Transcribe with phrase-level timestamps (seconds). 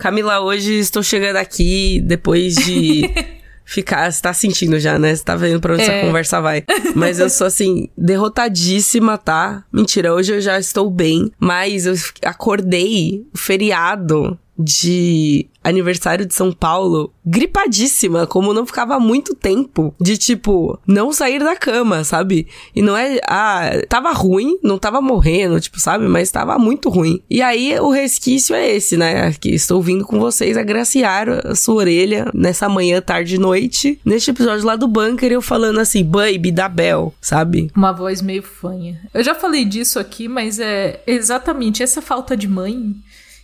[0.00, 3.02] Camila, hoje estou chegando aqui depois de
[3.66, 4.10] ficar.
[4.10, 5.14] Você tá sentindo já, né?
[5.14, 5.84] Você tá vendo pra onde é.
[5.84, 6.64] essa conversa vai.
[6.96, 9.62] Mas eu sou assim, derrotadíssima, tá?
[9.70, 11.30] Mentira, hoje eu já estou bem.
[11.38, 11.94] Mas eu
[12.24, 20.78] acordei feriado de aniversário de São Paulo, gripadíssima, como não ficava muito tempo de tipo
[20.86, 22.46] não sair da cama, sabe?
[22.74, 26.08] E não é, ah, tava ruim, não tava morrendo, tipo, sabe?
[26.08, 27.20] Mas tava muito ruim.
[27.28, 29.32] E aí o resquício é esse, né?
[29.32, 34.30] Que estou vindo com vocês agraciar a sua orelha nessa manhã, tarde e noite, neste
[34.30, 37.70] episódio lá do bunker, eu falando assim, baby da Bel, sabe?
[37.76, 39.00] Uma voz meio fanha.
[39.12, 42.94] Eu já falei disso aqui, mas é exatamente essa falta de mãe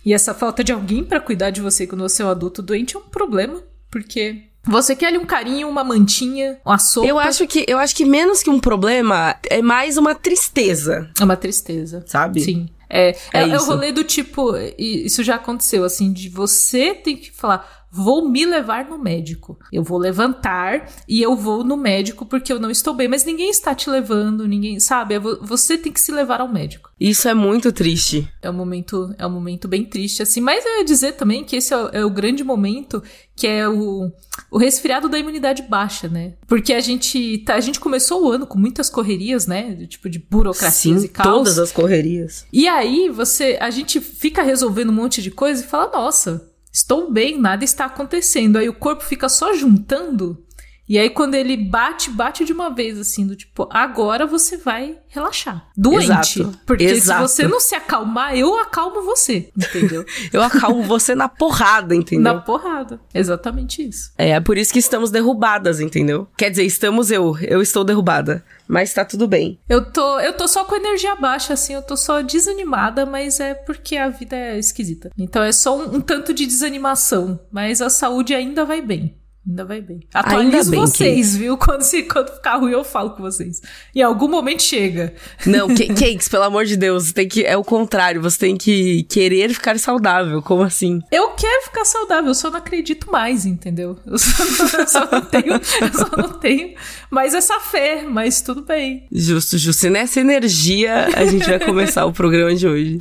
[0.07, 2.95] e essa falta de alguém para cuidar de você quando você é um adulto doente
[2.95, 3.61] é um problema,
[3.91, 7.05] porque você quer ali um carinho, uma mantinha, uma sopa.
[7.05, 11.11] Eu acho que eu acho que menos que um problema é mais uma tristeza.
[11.19, 12.39] É uma tristeza, sabe?
[12.39, 12.69] Sim.
[12.89, 17.17] É, é, é, é o rolê do tipo, isso já aconteceu, assim, de você tem
[17.17, 19.57] que falar, vou me levar no médico.
[19.71, 23.49] Eu vou levantar e eu vou no médico porque eu não estou bem, mas ninguém
[23.49, 25.17] está te levando, ninguém, sabe?
[25.41, 26.89] Você tem que se levar ao médico.
[26.99, 28.27] Isso é muito triste.
[28.41, 31.55] É um momento, é um momento bem triste assim, mas eu ia dizer também que
[31.55, 33.01] esse é, é o grande momento
[33.37, 34.11] que é o,
[34.49, 36.33] o resfriado da imunidade baixa, né?
[36.47, 39.75] Porque a gente tá, a gente começou o ano com muitas correrias, né?
[39.85, 41.27] Tipo de burocracias Sim, e caos.
[41.27, 42.47] todas as correrias.
[42.51, 46.46] E aí você, a gente fica resolvendo um monte de coisa e fala, nossa,
[46.77, 48.57] estou bem, nada está acontecendo.
[48.57, 50.45] Aí o corpo fica só juntando.
[50.87, 54.97] E aí, quando ele bate, bate de uma vez, assim, do tipo, agora você vai
[55.07, 55.69] relaxar.
[55.75, 56.39] Doente.
[56.39, 56.59] Exato.
[56.65, 57.27] Porque Exato.
[57.27, 60.05] se você não se acalmar, eu acalmo você, entendeu?
[60.31, 62.33] eu acalmo você na porrada, entendeu?
[62.33, 63.01] Na porrada.
[63.13, 64.11] Exatamente isso.
[64.17, 66.27] É, é por isso que estamos derrubadas, entendeu?
[66.37, 67.37] Quer dizer, estamos eu.
[67.41, 68.43] Eu estou derrubada.
[68.67, 69.59] Mas tá tudo bem.
[69.67, 73.53] Eu tô, eu tô só com energia baixa, assim, eu tô só desanimada, mas é
[73.53, 75.09] porque a vida é esquisita.
[75.17, 79.15] Então é só um, um tanto de desanimação, mas a saúde ainda vai bem.
[79.47, 80.01] Ainda vai bem.
[80.13, 81.37] Atualizo bem, vocês, que...
[81.37, 81.55] viu?
[81.57, 83.61] Quando, se, quando ficar ruim, eu falo com vocês.
[83.95, 85.13] Em algum momento chega.
[85.45, 87.45] Não, Cakes, pelo amor de Deus, tem que.
[87.45, 90.41] É o contrário, você tem que querer ficar saudável.
[90.41, 91.01] Como assim?
[91.11, 93.97] Eu quero ficar saudável, eu só não acredito mais, entendeu?
[94.05, 95.53] Eu só não, eu só não tenho.
[95.53, 96.75] Eu só não tenho
[97.09, 99.05] mais essa fé, mas tudo bem.
[99.11, 99.85] Justo, justo.
[99.85, 102.97] E nessa energia, a gente vai começar o programa de hoje.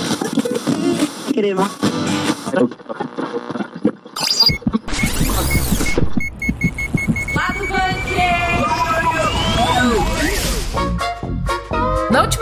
[1.32, 1.70] Crema.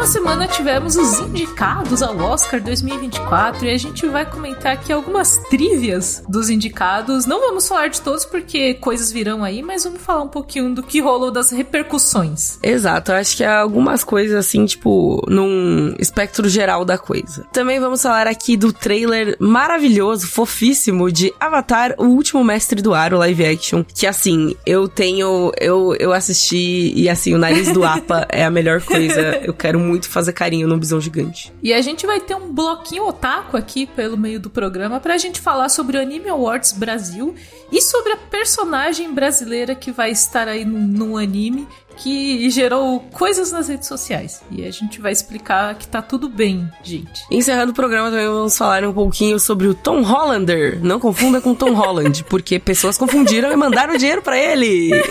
[0.05, 5.39] Última semana tivemos os indicados ao Oscar 2024 e a gente vai comentar aqui algumas
[5.49, 7.25] trivias dos indicados.
[7.25, 10.83] Não vamos falar de todos porque coisas virão aí, mas vamos falar um pouquinho do
[10.83, 12.59] que rolou das repercussões.
[12.63, 17.47] Exato, acho que há algumas coisas assim, tipo, num espectro geral da coisa.
[17.51, 23.15] Também vamos falar aqui do trailer maravilhoso, fofíssimo de Avatar, o último mestre do ar,
[23.15, 27.83] o live action, que assim, eu tenho, eu, eu assisti e assim, o nariz do
[27.83, 29.41] Apa é a melhor coisa.
[29.43, 31.53] Eu quero muito fazer carinho num bisão gigante.
[31.63, 35.41] E a gente vai ter um bloquinho otaku aqui pelo meio do programa pra gente
[35.41, 37.35] falar sobre o Anime Awards Brasil
[37.71, 41.67] e sobre a personagem brasileira que vai estar aí no, no anime
[41.97, 44.43] que gerou coisas nas redes sociais.
[44.51, 47.25] E a gente vai explicar que tá tudo bem, gente.
[47.31, 50.79] Encerrando o programa, também vamos falar um pouquinho sobre o Tom Hollander.
[50.83, 54.91] Não confunda com Tom Holland, porque pessoas confundiram e mandaram dinheiro para ele.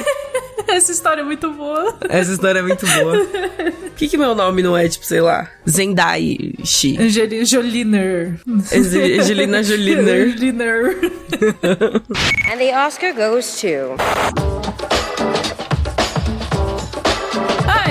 [0.68, 1.98] Essa história é muito boa.
[2.08, 3.18] Essa história é muito boa.
[3.18, 6.98] O que, que meu nome não é, tipo, sei lá, Zendai Shi?
[7.00, 8.40] Angeli Joliner.
[8.74, 10.30] Angelina Joliner.
[10.30, 11.12] Joliner.
[12.52, 13.98] And the Oscar goes to...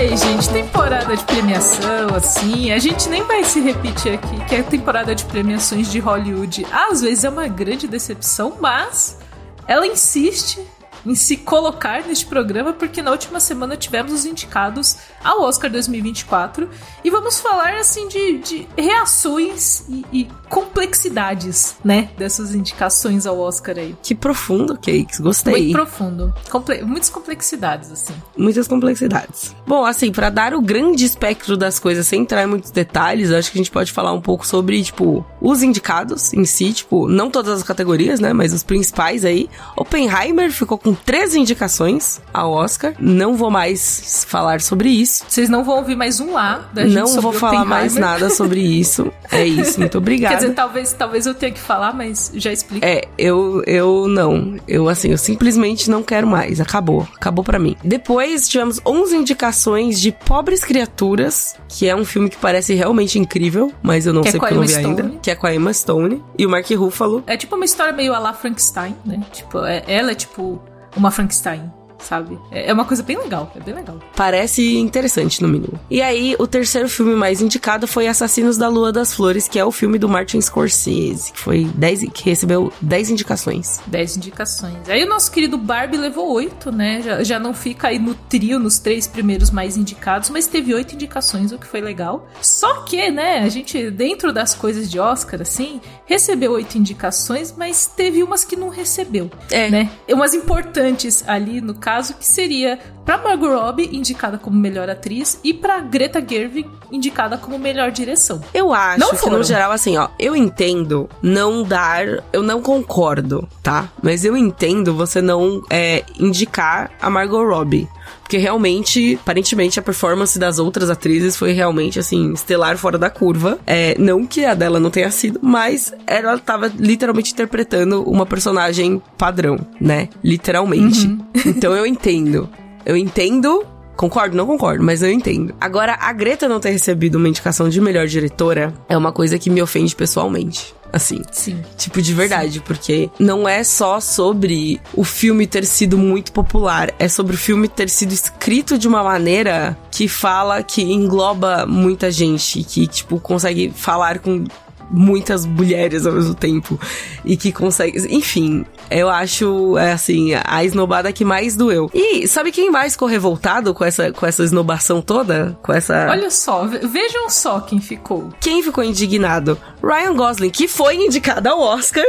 [0.02, 4.64] Ai, gente, temporada de premiação, assim, a gente nem vai se repetir aqui, que a
[4.64, 6.66] temporada de premiações de Hollywood.
[6.72, 9.16] Às vezes é uma grande decepção, mas
[9.64, 10.58] ela insiste
[11.06, 16.68] em se colocar neste programa, porque na última semana tivemos os indicados ao Oscar 2024
[17.04, 23.78] e vamos falar assim de, de reações e, e, complexidades, né, dessas indicações ao Oscar
[23.78, 23.96] aí.
[24.02, 25.54] Que profundo, Cakes, gostei.
[25.54, 28.12] Muito profundo, Comple muitas complexidades assim.
[28.36, 29.56] Muitas complexidades.
[29.66, 33.50] Bom, assim, para dar o grande espectro das coisas sem entrar em muitos detalhes, acho
[33.50, 37.30] que a gente pode falar um pouco sobre, tipo, os indicados em si, tipo, não
[37.30, 39.48] todas as categorias, né, mas os principais aí.
[39.74, 42.92] Oppenheimer ficou com três indicações ao Oscar.
[43.00, 45.24] Não vou mais falar sobre isso.
[45.26, 48.60] Vocês não vão ouvir mais um lá da gente Não vou falar mais nada sobre
[48.60, 49.10] isso.
[49.30, 50.41] É isso, muito obrigada.
[50.42, 52.84] Dizer, talvez, talvez eu tenha que falar, mas já explico.
[52.84, 54.56] É, eu, eu não.
[54.68, 56.60] Eu, assim, eu simplesmente não quero mais.
[56.60, 57.06] Acabou.
[57.16, 57.76] Acabou para mim.
[57.84, 63.72] Depois tivemos 11 indicações de Pobres Criaturas, que é um filme que parece realmente incrível,
[63.82, 65.02] mas eu não Que é sei a porque eu não vi Emma ainda.
[65.02, 65.18] Stone.
[65.22, 67.22] Que é com a Emma Stone e o Mark Ruffalo.
[67.26, 69.20] É tipo uma história meio a la Frankenstein, né?
[69.32, 70.60] Tipo, é- ela é tipo
[70.96, 71.70] uma Frankenstein,
[72.02, 72.38] sabe?
[72.50, 73.98] É é uma coisa bem legal, é bem legal.
[74.16, 75.78] Parece interessante, no mínimo.
[75.90, 79.64] E aí, o terceiro filme mais indicado foi Assassinos da Lua das Flores, que é
[79.64, 83.80] o filme do Martin Scorsese, que foi 10, que recebeu 10 indicações.
[83.86, 84.88] 10 indicações.
[84.88, 87.02] Aí o nosso querido Barbie levou 8, né?
[87.02, 90.94] Já, já não fica aí no trio, nos três primeiros mais indicados, mas teve 8
[90.94, 92.26] indicações, o que foi legal.
[92.40, 97.86] Só que, né, a gente, dentro das coisas de Oscar, assim, recebeu 8 indicações, mas
[97.86, 99.30] teve umas que não recebeu.
[99.50, 99.68] É.
[99.68, 99.90] Né?
[100.08, 105.52] Umas importantes ali, no caso, que seria pra Margot Robbie, indicada como melhor atriz, e
[105.52, 108.40] pra Greta Gerwig, indicada como melhor direção.
[108.54, 112.06] Eu acho Não que, no geral, assim, ó, eu entendo não dar.
[112.32, 113.88] Eu não concordo, tá?
[114.02, 117.88] Mas eu entendo você não é, indicar a Margot Robbie.
[118.32, 123.58] Porque realmente, aparentemente, a performance das outras atrizes foi realmente, assim, estelar fora da curva.
[123.66, 129.02] É, não que a dela não tenha sido, mas ela tava literalmente interpretando uma personagem
[129.18, 130.08] padrão, né?
[130.24, 131.14] Literalmente.
[131.44, 132.48] Então eu entendo.
[132.86, 133.66] Eu entendo
[134.02, 135.54] Concordo, não concordo, mas eu entendo.
[135.60, 139.48] Agora, a Greta não ter recebido uma indicação de melhor diretora é uma coisa que
[139.48, 140.74] me ofende pessoalmente.
[140.92, 141.22] Assim.
[141.30, 141.62] Sim.
[141.78, 147.08] Tipo, de verdade, porque não é só sobre o filme ter sido muito popular, é
[147.08, 152.64] sobre o filme ter sido escrito de uma maneira que fala, que engloba muita gente,
[152.64, 154.44] que, tipo, consegue falar com
[154.92, 156.78] muitas mulheres ao mesmo tempo
[157.24, 161.90] e que consegue, enfim, eu acho é, assim, a esnobada que mais doeu.
[161.94, 166.30] E sabe quem mais ficou revoltado com essa com essa esnobação toda, com essa Olha
[166.30, 168.28] só, ve- vejam só quem ficou.
[168.40, 169.58] quem ficou indignado?
[169.82, 172.04] Ryan Gosling, que foi indicado ao Oscar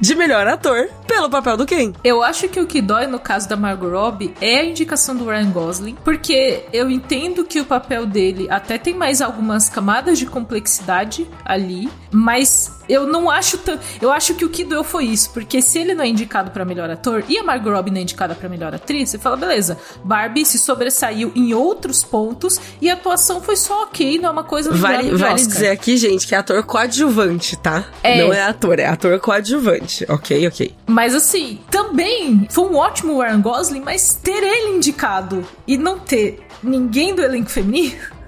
[0.00, 1.92] de melhor ator pelo papel do Ken.
[2.04, 5.24] Eu acho que o que dói no caso da Margot Robbie é a indicação do
[5.24, 10.26] Ryan Gosling, porque eu entendo que o papel dele até tem mais algumas camadas de
[10.26, 13.78] complexidade ali, mas eu não acho tão.
[14.00, 16.64] Eu acho que o que doeu foi isso, porque se ele não é indicado pra
[16.64, 19.78] melhor ator e a Margot Robbie não é indicada pra melhor atriz, você fala, beleza,
[20.04, 24.44] Barbie se sobressaiu em outros pontos e a atuação foi só ok, não é uma
[24.44, 25.48] coisa Vale, vale Oscar.
[25.48, 27.84] dizer aqui, gente, que é ator coadjuvante, tá?
[28.02, 28.22] É.
[28.22, 29.87] Não é ator, é ator coadjuvante.
[30.08, 30.74] Ok, ok.
[30.86, 36.40] Mas assim, também foi um ótimo Ryan Gosling, mas ter ele indicado e não ter
[36.62, 38.18] ninguém do elenco feminino.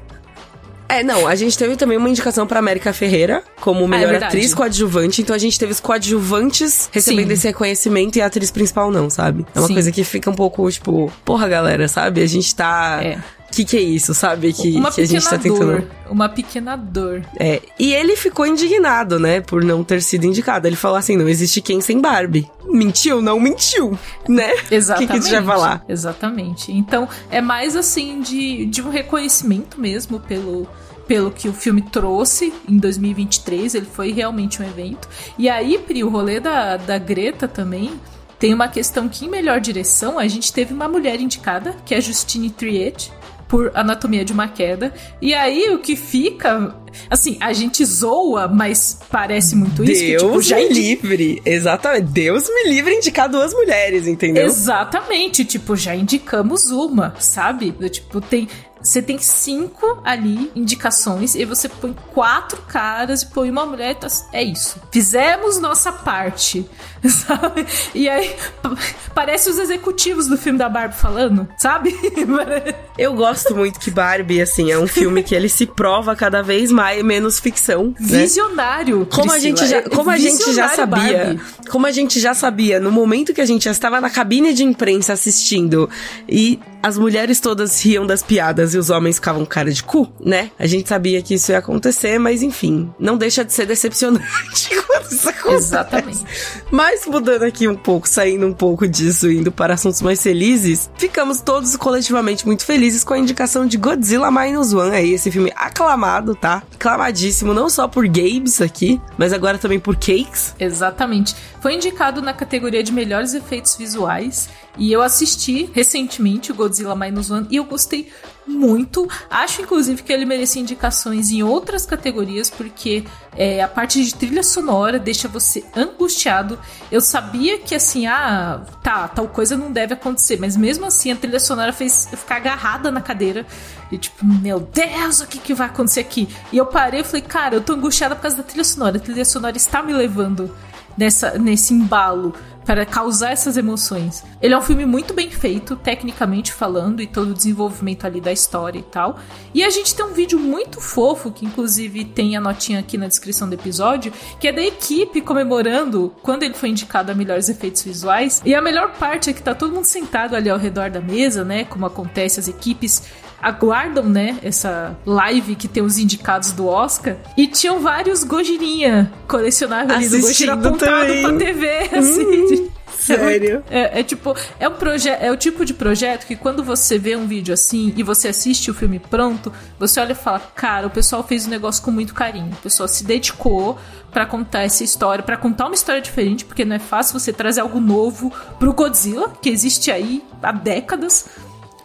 [0.91, 4.37] É, não, a gente teve também uma indicação pra América Ferreira como melhor é verdade.
[4.37, 7.35] atriz coadjuvante, então a gente teve os coadjuvantes recebendo Sim.
[7.35, 9.47] esse reconhecimento e a atriz principal não, sabe?
[9.55, 9.75] É uma Sim.
[9.75, 12.21] coisa que fica um pouco, tipo, porra, galera, sabe?
[12.21, 12.99] A gente tá.
[13.05, 13.19] É.
[13.51, 14.53] Que que é isso, sabe?
[14.53, 15.89] Que, uma que a gente tá tentando.
[16.09, 17.23] Uma pequena dor.
[17.39, 20.67] É, e ele ficou indignado, né, por não ter sido indicado.
[20.67, 22.49] Ele falou assim: não existe quem sem Barbie.
[22.65, 23.21] Mentiu?
[23.21, 23.99] Não mentiu,
[24.29, 24.53] né?
[24.53, 25.25] O que, Exatamente.
[25.25, 25.85] que vai falar?
[25.89, 26.73] Exatamente.
[26.73, 30.69] Então, é mais assim de, de um reconhecimento mesmo pelo,
[31.09, 33.75] pelo que o filme trouxe em 2023.
[33.75, 35.09] Ele foi realmente um evento.
[35.37, 37.93] E aí, Pri, o rolê da, da Greta também.
[38.39, 42.01] Tem uma questão que, em melhor direção, a gente teve uma mulher indicada, que é
[42.01, 43.13] Justine Triet,
[43.51, 44.95] por Anatomia de uma Queda.
[45.21, 46.73] E aí, o que fica.
[47.11, 50.01] Assim, a gente zoa, mas parece muito isso.
[50.01, 51.43] que, Deus tipo, já me livre.
[51.45, 52.05] Exatamente.
[52.05, 54.47] Deus me livre indicar duas mulheres, entendeu?
[54.47, 57.73] Exatamente, tipo, já indicamos uma, sabe?
[57.73, 58.49] Do Tipo, tem.
[58.83, 63.97] Você tem cinco ali indicações e você põe quatro caras e põe uma mulher.
[63.97, 64.81] Tá, é isso.
[64.91, 66.65] Fizemos nossa parte,
[67.09, 67.67] sabe?
[67.95, 68.77] E aí pa-
[69.15, 71.95] parece os executivos do filme da Barbie falando, sabe?
[72.99, 76.71] Eu gosto muito que Barbie, assim, é um filme que ele se prova cada vez
[76.71, 77.95] mais menos ficção.
[77.99, 78.23] né?
[78.23, 79.07] Visionário.
[79.11, 81.41] Como a gente já, É como a gente já sabia, Barbie.
[81.71, 84.63] como a gente já sabia, no momento que a gente já estava na cabine de
[84.65, 85.89] imprensa assistindo
[86.29, 90.11] e as mulheres todas riam das piadas e os homens ficavam com cara de cu,
[90.19, 90.51] né?
[90.59, 95.13] A gente sabia que isso ia acontecer, mas enfim, não deixa de ser decepcionante quando
[95.13, 95.57] isso acontece.
[95.65, 96.25] Exatamente.
[96.71, 101.41] Mas mudando aqui um pouco, saindo um pouco disso, indo para assuntos mais felizes, ficamos
[101.41, 106.35] todos coletivamente muito felizes com a indicação de Godzilla Minus One aí, esse filme aclamado,
[106.35, 106.63] tá?
[106.75, 110.55] Aclamadíssimo, não só por Gabes aqui, mas agora também por Cakes.
[110.59, 111.35] Exatamente.
[111.61, 114.49] Foi indicado na categoria de melhores efeitos visuais.
[114.79, 118.11] E eu assisti recentemente o Godzilla Minus One e eu gostei
[118.47, 119.09] muito.
[119.29, 123.05] Acho, inclusive, que ele merecia indicações em outras categorias, porque
[123.37, 126.59] é, a parte de trilha sonora deixa você angustiado.
[126.91, 131.17] Eu sabia que, assim, ah, tá, tal coisa não deve acontecer, mas mesmo assim a
[131.17, 133.47] trilha sonora fez eu ficar agarrada na cadeira.
[133.91, 136.29] E tipo, meu Deus, o que, que vai acontecer aqui?
[136.53, 138.97] E eu parei e falei, cara, eu tô angustiada por causa da trilha sonora.
[138.99, 140.55] A trilha sonora está me levando
[140.97, 144.25] nessa, nesse embalo para causar essas emoções.
[144.41, 148.33] Ele é um filme muito bem feito, tecnicamente falando, e todo o desenvolvimento ali da
[148.33, 149.19] história e tal.
[149.53, 153.07] E a gente tem um vídeo muito fofo, que inclusive tem a notinha aqui na
[153.07, 157.83] descrição do episódio, que é da equipe comemorando quando ele foi indicado a melhores efeitos
[157.83, 158.41] visuais.
[158.45, 161.45] E a melhor parte é que tá todo mundo sentado ali ao redor da mesa,
[161.45, 161.65] né?
[161.65, 163.03] Como acontece, as equipes
[163.41, 167.17] aguardam, né, essa live que tem os indicados do Oscar.
[167.37, 171.23] E tinham vários Gojirinha colecionáveis ali do Gojira apontado também.
[171.23, 172.67] pra TV, assim.
[172.67, 172.71] Hum.
[173.01, 173.65] Sério?
[173.71, 177.17] É, é, tipo, é um projeto, é o tipo de projeto que quando você vê
[177.17, 180.91] um vídeo assim e você assiste o filme pronto, você olha e fala, cara, o
[180.91, 182.53] pessoal fez um negócio com muito carinho.
[182.53, 183.79] O pessoal se dedicou
[184.13, 187.61] para contar essa história, para contar uma história diferente, porque não é fácil você trazer
[187.61, 191.27] algo novo pro Godzilla, que existe aí há décadas.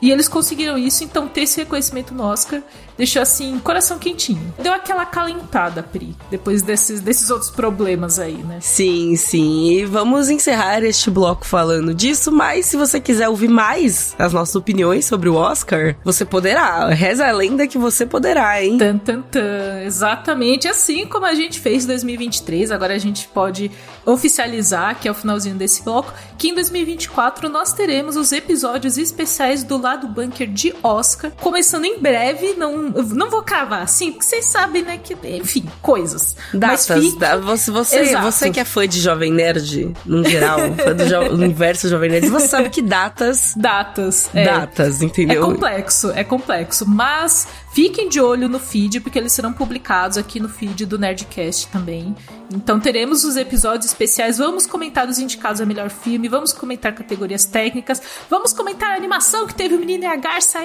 [0.05, 2.61] E eles conseguiram isso, então ter esse reconhecimento no Oscar
[2.97, 4.53] deixou assim, coração quentinho.
[4.61, 8.59] Deu aquela calentada, Pri, depois desses, desses outros problemas aí, né?
[8.61, 9.71] Sim, sim.
[9.71, 14.55] E vamos encerrar este bloco falando disso, mas se você quiser ouvir mais as nossas
[14.55, 16.89] opiniões sobre o Oscar, você poderá.
[16.89, 18.77] Reza a lenda que você poderá, hein?
[18.77, 19.81] Tan, tan, tan.
[19.83, 20.67] Exatamente.
[20.67, 23.71] Assim como a gente fez em 2023, agora a gente pode
[24.05, 29.63] oficializar, que é o finalzinho desse bloco, que em 2024 nós teremos os episódios especiais
[29.63, 34.45] do Lado Bunker de Oscar, começando em breve, não não vou cravar assim, porque vocês
[34.45, 36.35] sabem, né, que, enfim, coisas.
[36.53, 37.19] Datas, Mas fique...
[37.19, 41.33] da, você, você, você que é fã de Jovem Nerd, no geral, fã do jo
[41.33, 43.53] universo Jovem Nerd, você sabe que datas...
[43.55, 44.29] Datas.
[44.33, 45.43] É, datas, entendeu?
[45.43, 46.85] É complexo, é complexo.
[46.87, 51.67] Mas Fiquem de olho no feed, porque eles serão publicados aqui no feed do Nerdcast
[51.67, 52.15] também.
[52.53, 57.43] Então teremos os episódios especiais, vamos comentar os indicados a melhor filme, vamos comentar categorias
[57.43, 60.59] técnicas, vamos comentar a animação que teve o menino e a garça.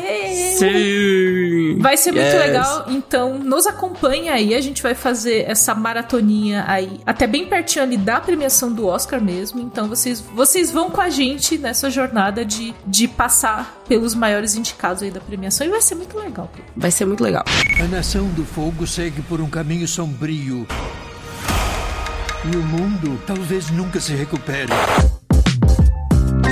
[0.57, 1.79] Sim!
[1.81, 2.39] Vai ser muito yes.
[2.39, 7.85] legal, então nos acompanha aí, a gente vai fazer essa maratoninha aí, até bem pertinho
[7.85, 9.61] ali da premiação do Oscar mesmo.
[9.61, 15.03] Então vocês, vocês vão com a gente nessa jornada de, de passar pelos maiores indicados
[15.03, 16.49] aí da premiação e vai ser muito legal.
[16.77, 17.45] Vai ser muito legal.
[17.83, 20.67] A Nação do Fogo segue por um caminho sombrio.
[22.45, 24.73] E o mundo talvez nunca se recupere.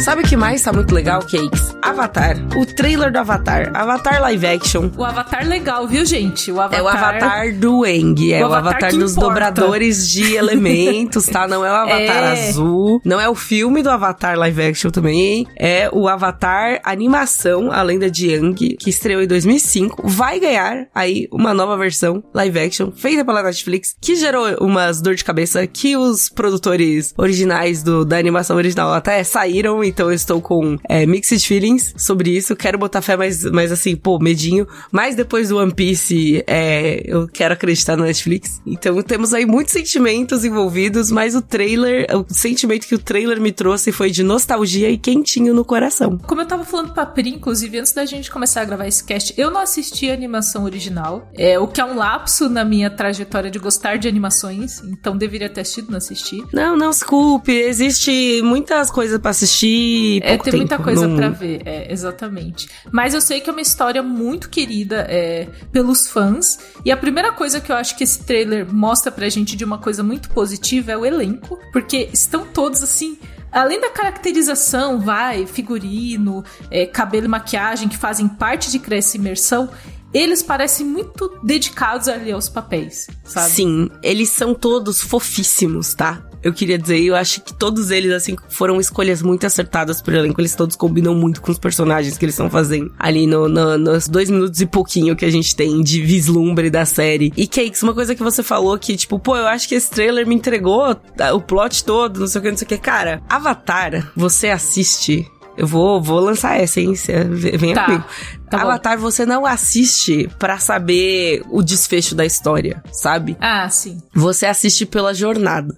[0.00, 1.76] Sabe o que mais tá muito legal, Cakes?
[1.82, 2.36] Avatar.
[2.56, 3.70] O trailer do Avatar.
[3.74, 4.90] Avatar live action.
[4.96, 6.52] O Avatar legal, viu, gente?
[6.52, 6.78] O Avatar...
[6.78, 8.32] É o Avatar do Eng.
[8.32, 9.28] É o, o Avatar, avatar dos importa.
[9.28, 11.48] dobradores de elementos, tá?
[11.48, 12.48] Não é o Avatar é...
[12.48, 13.00] azul.
[13.04, 15.46] Não é o filme do Avatar live action também.
[15.56, 20.02] É o Avatar animação, a lenda de Yang, que estreou em 2005.
[20.06, 25.16] Vai ganhar aí uma nova versão live action feita pela Netflix, que gerou umas dor
[25.16, 30.40] de cabeça que os produtores originais do, da animação original até saíram então eu estou
[30.40, 32.54] com é, mixed feelings sobre isso.
[32.54, 34.66] Quero botar fé, mas, mas assim, pô, medinho.
[34.92, 38.60] Mas depois do One Piece, é, eu quero acreditar no Netflix.
[38.66, 43.52] Então temos aí muitos sentimentos envolvidos, mas o trailer, o sentimento que o trailer me
[43.52, 46.18] trouxe foi de nostalgia e quentinho no coração.
[46.18, 49.34] Como eu tava falando pra Pri, inclusive, antes da gente começar a gravar esse cast,
[49.36, 53.50] eu não assisti a animação original, é, o que é um lapso na minha trajetória
[53.50, 56.44] de gostar de animações, então deveria ter assistido, não assisti.
[56.52, 59.77] Não, não, desculpe, existe muitas coisas para assistir
[60.22, 60.56] é, tem tempo.
[60.56, 62.68] muita coisa para ver, é, exatamente.
[62.90, 66.58] Mas eu sei que é uma história muito querida é, pelos fãs.
[66.84, 69.78] E a primeira coisa que eu acho que esse trailer mostra pra gente de uma
[69.78, 71.58] coisa muito positiva é o elenco.
[71.72, 73.18] Porque estão todos assim
[73.50, 79.70] além da caracterização, vai, figurino, é, cabelo e maquiagem que fazem parte de essa imersão,
[80.12, 83.50] eles parecem muito dedicados ali aos papéis, sabe?
[83.50, 86.22] Sim, eles são todos fofíssimos, tá?
[86.48, 90.40] Eu queria dizer, eu acho que todos eles, assim, foram escolhas muito acertadas pro elenco.
[90.40, 94.08] Eles todos combinam muito com os personagens que eles estão fazendo ali no, no, nos
[94.08, 97.32] dois minutos e pouquinho que a gente tem de vislumbre da série.
[97.36, 100.26] E Cakes, uma coisa que você falou que, tipo, pô, eu acho que esse trailer
[100.26, 100.96] me entregou
[101.32, 102.78] o plot todo, não sei o que, não sei o que.
[102.78, 105.26] Cara, Avatar, você assiste
[105.58, 106.94] eu vou, vou lançar essa, hein?
[107.32, 108.04] Venha tá, comigo.
[108.48, 109.02] Tá Avatar, bom.
[109.02, 113.36] você não assiste para saber o desfecho da história, sabe?
[113.40, 114.00] Ah, sim.
[114.14, 115.74] Você assiste pela jornada.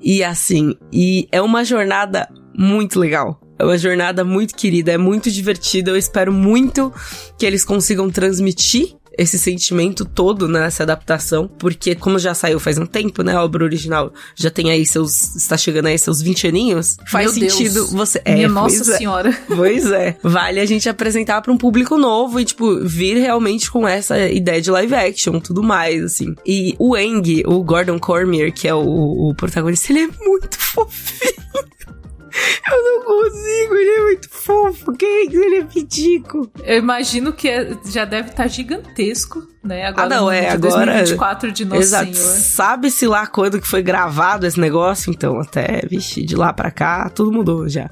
[0.00, 3.40] E assim, e é uma jornada muito legal.
[3.58, 5.90] É uma jornada muito querida, é muito divertida.
[5.90, 6.92] Eu espero muito
[7.38, 12.86] que eles consigam transmitir esse sentimento todo nessa adaptação, porque como já saiu faz um
[12.86, 16.96] tempo, né, a obra original já tem aí seus, está chegando aí seus 20 aninhos,
[17.06, 17.92] faz Meu sentido Deus.
[17.92, 18.22] você...
[18.26, 18.98] Minha é, nossa pois é.
[18.98, 19.36] senhora.
[19.56, 20.16] Pois é.
[20.22, 24.60] Vale a gente apresentar pra um público novo e, tipo, vir realmente com essa ideia
[24.60, 26.34] de live action, tudo mais, assim.
[26.44, 31.46] E o Eng, o Gordon Cormier, que é o, o protagonista, ele é muito fofinho.
[32.70, 34.92] Eu não consigo, ele é muito fofo.
[34.96, 36.50] Quem ele é pitico.
[36.64, 39.86] Eu imagino que é- já deve estar gigantesco, né?
[39.86, 42.14] Agora, Ah, não, é, de agora- 2024 de Nosso Exato.
[42.14, 42.36] Senhor.
[42.36, 47.08] Sabe-se lá quando que foi gravado esse negócio, então até, vixe, de lá pra cá,
[47.08, 47.88] tudo mudou já.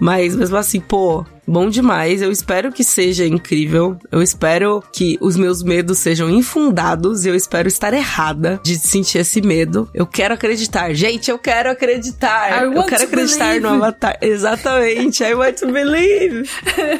[0.00, 2.22] Mas mesmo assim, pô, bom demais.
[2.22, 3.98] Eu espero que seja incrível.
[4.10, 9.18] Eu espero que os meus medos sejam infundados e eu espero estar errada de sentir
[9.18, 9.88] esse medo.
[9.94, 10.92] Eu quero acreditar.
[10.94, 12.62] Gente, eu quero acreditar.
[12.62, 13.76] I eu quero acreditar no believe.
[13.76, 14.18] Avatar.
[14.20, 15.22] Exatamente.
[15.22, 16.48] I want to believe.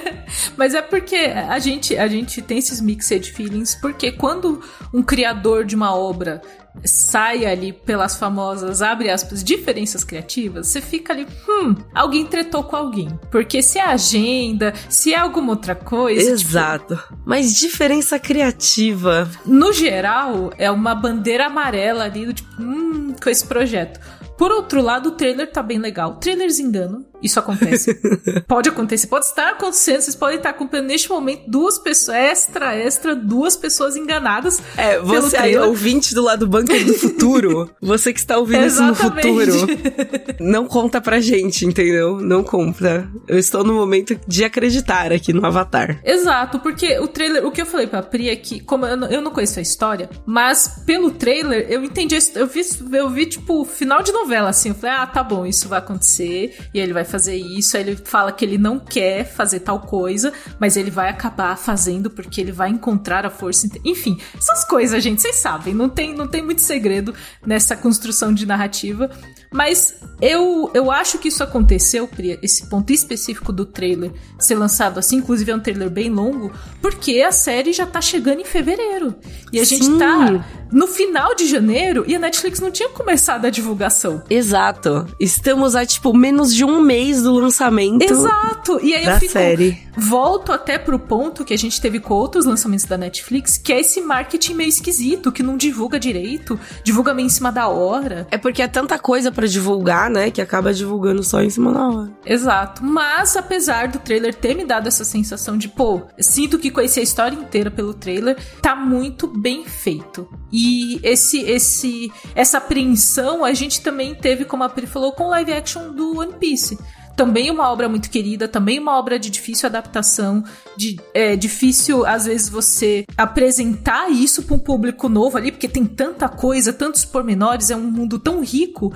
[0.56, 4.60] Mas é porque a gente, a gente tem esses mixed feelings, porque quando
[4.92, 6.40] um criador de uma obra
[6.84, 12.76] sai ali pelas famosas, abre aspas, diferenças criativas, você fica ali, hum, alguém tretou com
[12.76, 13.08] alguém.
[13.30, 16.20] Porque se é agenda, se é alguma outra coisa.
[16.36, 16.98] tipo, Exato.
[17.24, 19.30] Mas diferença criativa.
[19.46, 24.00] no geral, é uma bandeira amarela ali, do tipo, hum, com esse projeto.
[24.36, 26.16] Por outro lado, o trailer tá bem legal.
[26.16, 27.06] Trailers enganam.
[27.22, 27.94] Isso acontece.
[28.46, 30.00] pode acontecer, pode estar acontecendo.
[30.00, 34.60] Vocês podem estar acompanhando neste momento duas pessoas, extra, extra, duas pessoas enganadas.
[34.76, 38.92] É, você aí, ouvinte do lado bunker do futuro, você que está ouvindo isso no
[38.92, 39.50] Exatamente.
[39.50, 42.20] futuro, não conta pra gente, entendeu?
[42.20, 43.08] Não conta.
[43.26, 46.00] Eu estou no momento de acreditar aqui no Avatar.
[46.04, 49.08] Exato, porque o trailer, o que eu falei pra Pri é que, como eu não,
[49.08, 53.64] eu não conheço a história, mas pelo trailer eu entendi, eu vi, eu vi tipo
[53.64, 57.03] final de novela assim, eu falei, ah, tá bom, isso vai acontecer, e ele vai
[57.04, 61.08] fazer isso, aí ele fala que ele não quer fazer tal coisa, mas ele vai
[61.08, 65.88] acabar fazendo porque ele vai encontrar a força, enfim, essas coisas, gente, vocês sabem, não
[65.88, 67.14] tem, não tem muito segredo
[67.46, 69.10] nessa construção de narrativa,
[69.52, 74.98] mas eu, eu acho que isso aconteceu, Pri, esse ponto específico do trailer ser lançado
[74.98, 79.14] assim, inclusive é um trailer bem longo, porque a série já tá chegando em fevereiro.
[79.52, 79.98] E a gente Sim.
[79.98, 80.44] tá
[80.74, 84.22] no final de janeiro e a Netflix não tinha começado a divulgação.
[84.28, 85.06] Exato.
[85.20, 88.80] Estamos a, tipo, menos de um mês do lançamento Exato!
[88.82, 89.32] E aí da eu fico.
[89.32, 89.78] série.
[89.96, 93.80] Volto até pro ponto que a gente teve com outros lançamentos da Netflix, que é
[93.80, 98.26] esse marketing meio esquisito, que não divulga direito, divulga meio em cima da hora.
[98.32, 101.88] É porque é tanta coisa pra divulgar, né, que acaba divulgando só em cima da
[101.88, 102.10] hora.
[102.26, 102.82] Exato.
[102.82, 107.04] Mas apesar do trailer ter me dado essa sensação de, pô, sinto que conheci a
[107.04, 110.28] história inteira pelo trailer, tá muito bem feito.
[110.50, 110.63] E
[111.02, 115.52] esse esse essa apreensão a gente também teve, como a Pri falou, com o live
[115.52, 116.78] action do One Piece.
[117.16, 120.42] Também uma obra muito querida, também uma obra de difícil adaptação,
[120.76, 125.84] de é difícil às vezes você apresentar isso para um público novo ali, porque tem
[125.84, 128.92] tanta coisa, tantos pormenores, é um mundo tão rico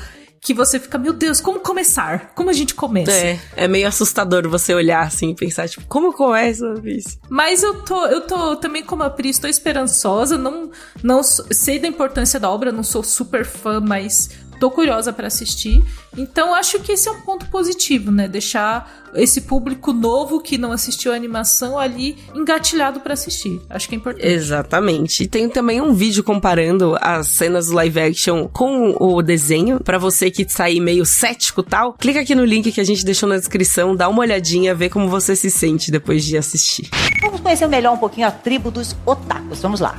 [0.49, 2.33] que você fica, meu Deus, como começar?
[2.35, 3.13] Como a gente começa?
[3.13, 7.19] É, é meio assustador você olhar assim e pensar, tipo, como começa isso?
[7.29, 10.71] Mas eu tô, eu tô também como a Pri, estou esperançosa, não,
[11.03, 15.83] não sei da importância da obra, não sou super fã, mas tô curiosa pra assistir.
[16.17, 18.29] Então acho que esse é um ponto positivo, né?
[18.29, 23.61] Deixar esse público novo que não assistiu a animação ali engatilhado pra assistir.
[23.71, 24.27] Acho que é importante.
[24.27, 25.23] Exatamente.
[25.23, 29.81] E tem também um vídeo comparando as cenas do live action com o desenho.
[29.81, 33.05] Pra você que sair meio cético e tal, clica aqui no link que a gente
[33.05, 36.89] deixou na descrição, dá uma olhadinha, vê como você se sente depois de assistir.
[37.23, 39.61] Vamos conhecer melhor um pouquinho a tribo dos otakus.
[39.61, 39.95] Vamos lá.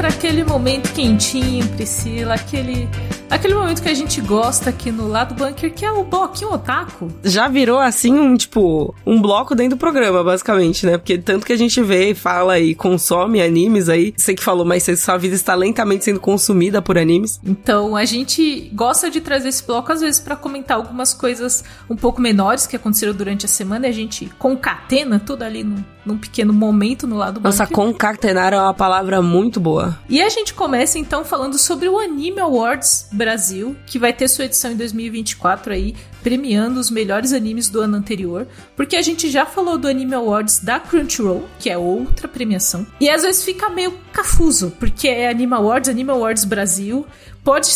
[0.00, 2.88] Pra aquele momento quentinho, Priscila, aquele
[3.28, 7.08] aquele momento que a gente gosta aqui no lado bunker, que é o bloquinho otaku.
[7.22, 10.98] Já virou assim um, tipo, um bloco dentro do programa, basicamente, né?
[10.98, 14.12] Porque tanto que a gente vê, fala e consome animes aí.
[14.16, 17.38] Você que falou, mas sua vida está lentamente sendo consumida por animes.
[17.44, 21.96] Então, a gente gosta de trazer esse bloco às vezes pra comentar algumas coisas um
[21.96, 26.18] pouco menores que aconteceram durante a semana e a gente concatena tudo ali num, num
[26.18, 27.76] pequeno momento no lado Nossa, bunker.
[27.76, 29.98] concatenar é uma palavra muito boa.
[30.08, 34.46] E a gente começa então falando sobre o Anime Awards Brasil, que vai ter sua
[34.46, 39.46] edição em 2024 aí, premiando os melhores animes do ano anterior, porque a gente já
[39.46, 43.92] falou do Anime Awards da Crunchyroll, que é outra premiação, e às vezes fica meio
[44.12, 47.06] cafuso, porque é Anime Awards, Anime Awards Brasil,
[47.42, 47.68] pode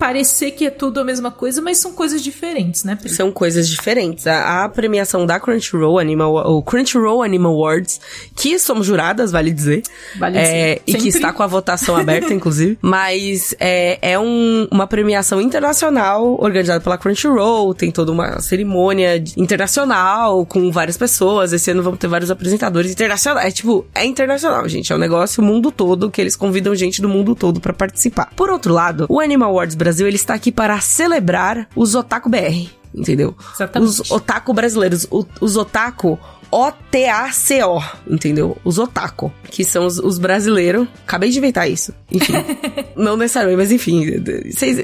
[0.00, 2.96] parecer que é tudo a mesma coisa, mas são coisas diferentes, né?
[2.96, 3.10] Pri?
[3.10, 4.26] São coisas diferentes.
[4.26, 8.00] A, a premiação da Crunchyroll Animal, o Crunchyroll Animal Awards,
[8.34, 9.82] que somos juradas, vale dizer.
[10.18, 10.82] Vale é, dizer.
[10.86, 12.78] E que está com a votação aberta, inclusive.
[12.80, 20.46] Mas é, é um- uma premiação internacional organizada pela Crunchyroll, tem toda uma cerimônia internacional
[20.46, 21.52] com várias pessoas.
[21.52, 23.46] Esse ano vamos ter vários apresentadores internacionais.
[23.46, 24.90] É tipo, é internacional, gente.
[24.92, 28.30] É um negócio o mundo todo que eles convidam gente do mundo todo pra participar.
[28.34, 32.68] Por outro lado, o Animal Awards Brasil, ele está aqui para celebrar os Otaku BR.
[32.94, 33.36] Entendeu?
[33.54, 33.88] Exatamente.
[33.88, 35.06] Os otaku brasileiros.
[35.10, 36.18] o- os otaku
[36.50, 38.56] O-T-A-C-O, entendeu?
[38.64, 40.88] Os otaku, que são os, os brasileiros.
[41.06, 41.94] Acabei de inventar isso.
[42.10, 42.32] Enfim.
[42.96, 44.04] não necessariamente, mas enfim.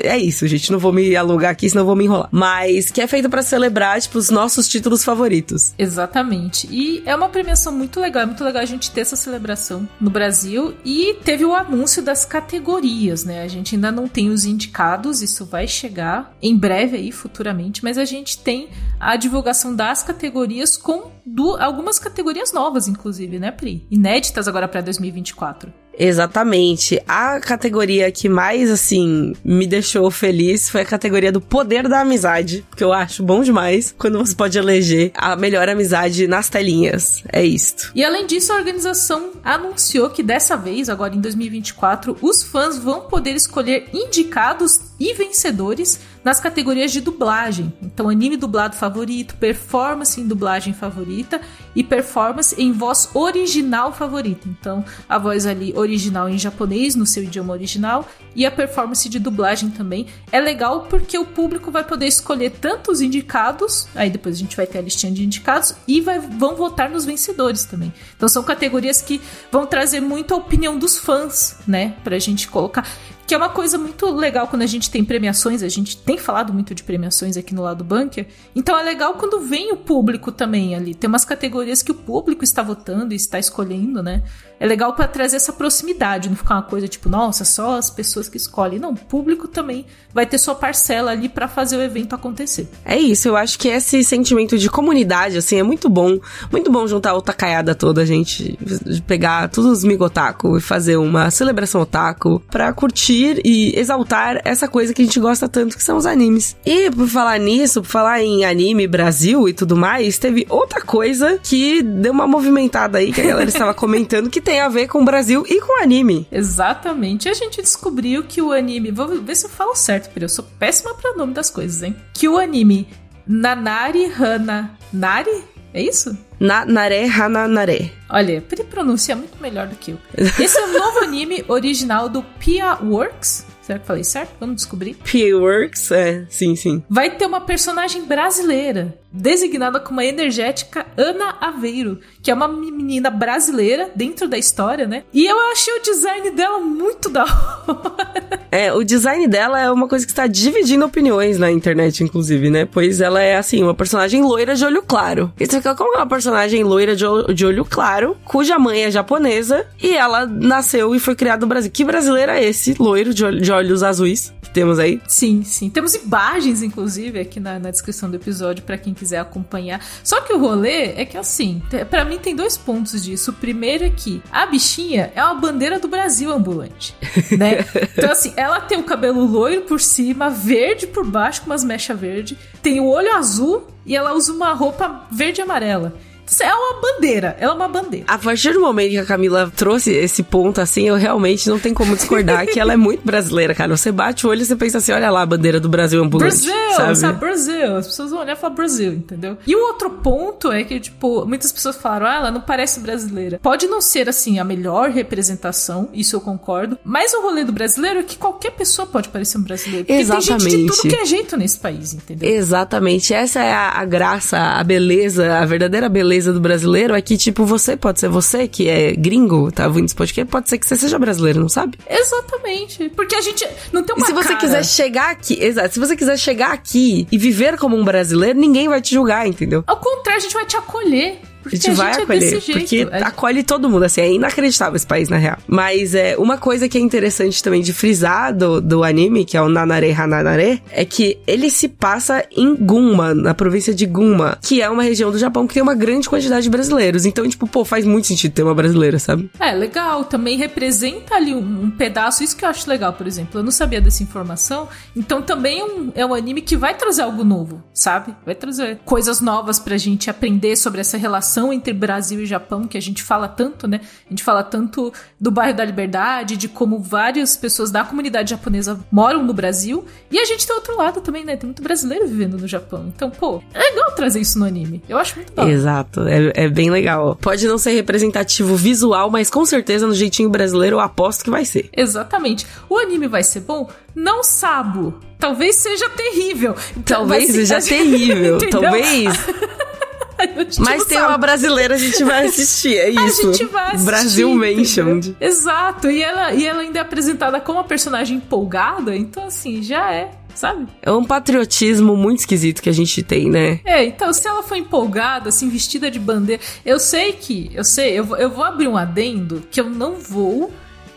[0.05, 0.71] é isso, gente.
[0.71, 2.29] Não vou me alugar aqui, senão vou me enrolar.
[2.31, 5.75] Mas que é feito pra celebrar, tipo, os nossos títulos favoritos.
[5.79, 6.69] Exatamente.
[6.71, 8.23] E é uma premiação muito legal.
[8.23, 10.75] É muito legal a gente ter essa celebração no Brasil.
[10.85, 13.43] E teve o anúncio das categorias, né?
[13.43, 17.83] A gente ainda não tem os indicados, isso vai chegar em breve aí, futuramente.
[17.83, 18.69] Mas a gente tem
[19.01, 21.16] a divulgação das categorias com
[21.59, 23.87] algumas categorias novas, inclusive, né, Pri?
[23.91, 25.73] Inéditas agora pra 2024.
[25.99, 27.03] Exatamente.
[27.09, 32.65] A categoria que mais, assim, me deixou feliz foi a categoria do poder da amizade.
[32.77, 37.23] Que eu acho bom demais quando você pode eleger a melhor amizade nas telinhas.
[37.33, 37.91] É isto.
[37.95, 43.03] E além disso, a organização anunciou que dessa vez, agora em 2024, os fãs vão
[43.03, 47.73] poder escolher indicados e vencedores nas categorias de dublagem.
[47.81, 51.41] Então, anime dublado favorito, performance em dublagem favorita
[51.73, 54.49] e performance em voz original favorita.
[54.49, 59.21] Então, a voz ali original em japonês, no seu idioma original, e a performance de
[59.21, 60.09] dublagem também.
[60.33, 64.57] É legal porque o público vai poder escolher tanto os indicados, aí depois a gente
[64.57, 67.95] vai ter a listinha de indicados, e vai- vão votar nos vencedores também.
[68.17, 69.21] Então são categorias que
[69.53, 71.95] vão trazer muito a opinião dos fãs, né?
[72.03, 72.85] Pra gente colocar.
[73.27, 76.53] Que é uma coisa muito legal quando a gente tem premiações, a gente tem falado
[76.53, 78.27] muito de premiações aqui no lado bunker.
[78.55, 80.95] Então é legal quando vem o público também ali.
[80.95, 84.23] Tem umas categorias que o público está votando e está escolhendo, né?
[84.59, 88.29] É legal pra trazer essa proximidade, não ficar uma coisa tipo, nossa, só as pessoas
[88.29, 88.79] que escolhem.
[88.79, 89.85] Não, o público também
[90.15, 92.69] vai ter sua parcela ali pra fazer o evento acontecer.
[92.85, 96.19] É isso, eu acho que esse sentimento de comunidade, assim, é muito bom.
[96.51, 98.57] Muito bom juntar a otacaiada toda, gente.
[98.61, 104.69] de Pegar todos os migotaku e fazer uma celebração otaku pra curtir e exaltar essa
[104.69, 106.57] coisa que a gente gosta tanto, que são os animes.
[106.65, 111.39] E por falar nisso, por falar em anime Brasil e tudo mais, teve outra coisa
[111.43, 115.03] que deu uma movimentada aí, que a galera estava comentando, que tem a ver com
[115.03, 116.27] o Brasil e com anime.
[116.31, 117.29] Exatamente.
[117.29, 118.91] A gente descobriu que o anime.
[118.91, 121.97] Vou ver se eu falo certo, porque eu sou péssima pra nome das coisas, hein?
[122.15, 122.89] Que o anime
[123.27, 125.45] Nanari Hana Nari?
[125.75, 126.17] É isso?
[126.39, 127.93] Na Nare Hananare.
[128.09, 129.99] Olha, ele pronuncia muito melhor do que eu.
[130.39, 133.47] Esse é o novo anime original do Pia Works.
[133.67, 134.31] Será que falei certo?
[134.39, 134.95] Vamos descobrir.
[134.95, 136.85] P-Works, é, sim, sim.
[136.89, 143.11] Vai ter uma personagem brasileira, designada como a energética Ana Aveiro, que é uma menina
[143.11, 145.05] brasileira dentro da história, né?
[145.13, 148.47] E eu achei o design dela muito da hora.
[148.51, 152.65] É, o design dela é uma coisa que está dividindo opiniões na internet, inclusive, né?
[152.65, 155.33] Pois ela é, assim, uma personagem loira de olho claro.
[155.39, 159.67] Você fica, como é uma personagem loira de, de olho claro, cuja mãe é japonesa,
[159.83, 161.71] e ela nasceu e foi criada no Brasil.
[161.71, 165.01] Que brasileiro é esse, loiro de, olho- de olhos azuis, que temos aí?
[165.09, 165.69] Sim, sim.
[165.71, 169.81] Temos imagens, inclusive, aqui na, na descrição do episódio pra quem quiser acompanhar.
[170.03, 173.31] Só que o rolê é que, assim, pra mim tem dois pontos disso.
[173.31, 176.95] O primeiro é que a bichinha é uma bandeira do Brasil ambulante,
[177.37, 177.65] né?
[177.97, 181.99] Então, assim, ela tem o cabelo loiro por cima, verde por baixo, com umas mechas
[181.99, 185.95] verde, tem o olho azul e ela usa uma roupa verde e amarela.
[186.41, 188.07] É uma bandeira, ela é uma bandeira.
[188.09, 191.75] A partir do momento que a Camila trouxe esse ponto, assim, eu realmente não tenho
[191.75, 193.77] como discordar que ela é muito brasileira, cara.
[193.77, 196.47] Você bate o olho e você pensa assim, olha lá a bandeira do Brasil ambulante,
[196.47, 196.97] Brasil, sabe?
[196.97, 197.21] sabe?
[197.21, 197.77] Brasil.
[197.77, 199.39] As pessoas vão olhar e falar Brasil, entendeu?
[199.47, 203.39] E o outro ponto é que, tipo, muitas pessoas falaram, ah, ela não parece brasileira.
[203.43, 208.01] Pode não ser, assim, a melhor representação, isso eu concordo, mas o rolê do brasileiro
[208.01, 209.87] é que qualquer pessoa pode parecer um brasileiro.
[209.87, 210.67] Porque tem gente de Exatamente.
[210.67, 212.29] tudo que é jeito nesse país, entendeu?
[212.29, 217.17] Exatamente, essa é a, a graça, a beleza, a verdadeira beleza do brasileiro é que,
[217.17, 220.67] tipo, você pode ser você que é gringo, tá ouvindo esse podcast, pode ser que
[220.67, 221.79] você seja brasileiro, não sabe?
[221.89, 222.89] Exatamente.
[222.91, 224.41] Porque a gente não tem E uma se você cara.
[224.41, 228.69] quiser chegar aqui, exato, se você quiser chegar aqui e viver como um brasileiro, ninguém
[228.69, 229.63] vai te julgar, entendeu?
[229.67, 231.21] Ao contrário, a gente vai te acolher.
[231.51, 232.59] Porque a gente vai é acolher, desse jeito.
[232.61, 235.39] porque A gente- acolhe todo mundo, assim, é inacreditável esse país, na real.
[235.47, 239.43] Mas é uma coisa que é interessante também de frisar do, do anime, que é
[239.43, 244.61] o Nanare Hananare, é que ele se passa em Gunma, na província de Gunma, que
[244.63, 247.05] é uma região do Japão que tem uma grande quantidade de brasileiros.
[247.07, 249.31] Então, tipo, pô, faz muito sentido ter uma brasileira, sabe?
[249.39, 250.05] É, legal.
[250.05, 252.23] Também representa ali um, um pedaço.
[252.25, 253.39] Isso que eu acho legal, por exemplo.
[253.41, 254.69] Eu não sabia dessa informação.
[254.95, 258.15] Então também é um, é um anime que vai trazer algo novo, sabe?
[258.25, 262.77] Vai trazer coisas novas pra gente aprender sobre essa relação entre Brasil e Japão, que
[262.77, 263.81] a gente fala tanto, né?
[264.07, 268.79] A gente fala tanto do bairro da Liberdade, de como várias pessoas da comunidade japonesa
[268.91, 269.85] moram no Brasil.
[270.11, 271.37] E a gente tem outro lado também, né?
[271.37, 272.93] Tem muito brasileiro vivendo no Japão.
[272.95, 274.83] Então, pô, é legal trazer isso no anime.
[274.89, 275.49] Eu acho muito bom.
[275.49, 277.17] Exato, é, é bem legal.
[277.17, 281.45] Pode não ser representativo visual, mas com certeza no jeitinho brasileiro eu aposto que vai
[281.45, 281.69] ser.
[281.77, 282.47] Exatamente.
[282.69, 283.69] O anime vai ser bom?
[283.95, 284.95] Não sabo.
[285.19, 286.55] Talvez seja terrível.
[286.85, 289.15] Talvez seja terrível, talvez.
[290.19, 290.27] A
[290.63, 291.11] Mas tem sabe.
[291.11, 293.23] uma brasileira, a gente vai assistir, é A isso.
[293.33, 294.57] gente vai assistir, Brasil entendeu?
[294.57, 295.17] Mentioned.
[295.21, 295.91] Exato.
[295.91, 300.11] E ela, e ela ainda é apresentada como uma personagem empolgada, então assim, já é,
[300.35, 300.67] sabe?
[300.81, 303.61] É um patriotismo muito esquisito que a gente tem, né?
[303.65, 306.43] É, então se ela for empolgada, assim, vestida de bandeira.
[306.65, 309.97] Eu sei que, eu sei, eu, vou- eu vou abrir um adendo que eu não
[309.97, 310.51] vou.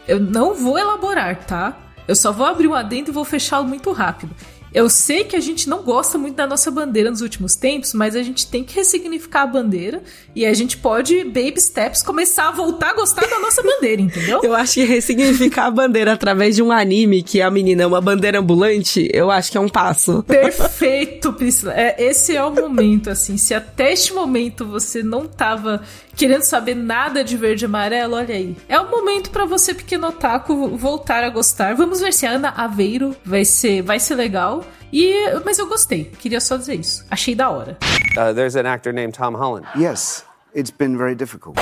[0.08, 1.78] Eu não vou elaborar, tá?
[2.08, 4.34] Eu só vou abrir um adendo e vou fechá-lo muito rápido.
[4.74, 8.16] Eu sei que a gente não gosta muito da nossa bandeira nos últimos tempos, mas
[8.16, 10.02] a gente tem que ressignificar a bandeira
[10.36, 14.42] e a gente pode, baby steps, começar a voltar a gostar da nossa bandeira, entendeu?
[14.44, 18.02] Eu acho que ressignificar a bandeira através de um anime que a menina é uma
[18.02, 20.24] bandeira ambulante, eu acho que é um passo.
[20.24, 21.74] Perfeito, Priscila.
[21.74, 23.38] É, esse é o momento, assim.
[23.38, 25.82] Se até este momento você não tava
[26.20, 28.58] querendo saber nada de verde e amarelo, olha aí.
[28.68, 31.76] É o momento pra você, pequeno otaku, voltar a gostar.
[31.76, 34.66] Vamos ver se a Ana Aveiro vai ser, vai ser legal.
[34.92, 35.14] E,
[35.46, 36.12] mas eu gostei.
[36.20, 37.06] Queria só dizer isso.
[37.10, 37.78] Achei da hora.
[38.18, 39.66] Uh, there's an actor named Tom Holland.
[39.78, 41.58] Yes, it's been very difficult.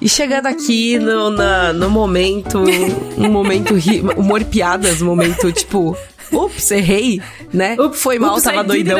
[0.00, 2.58] E chegando aqui no, na- no momento,
[3.18, 5.94] um momento ri, humor e piadas, um momento tipo,
[6.32, 7.20] ups, errei,
[7.52, 7.76] né?
[7.94, 8.98] foi mal, Oops, tava doidão.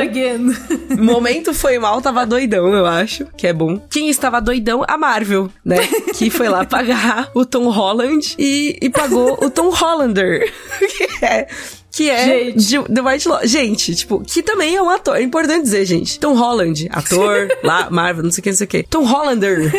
[0.99, 3.79] Momento foi mal, tava doidão, eu acho, que é bom.
[3.91, 4.85] Quem estava doidão?
[4.87, 5.79] A Marvel, né?
[6.15, 10.53] Que foi lá pagar o Tom Holland e, e pagou o Tom Hollander.
[10.79, 11.49] que é,
[11.91, 13.51] que é de, do White Lotus.
[13.51, 15.17] Gente, tipo, que também é um ator.
[15.17, 16.19] É importante dizer, gente.
[16.19, 18.83] Tom Holland, ator, lá, Marvel, não sei o que, não sei o que.
[18.85, 19.73] Tom Hollander,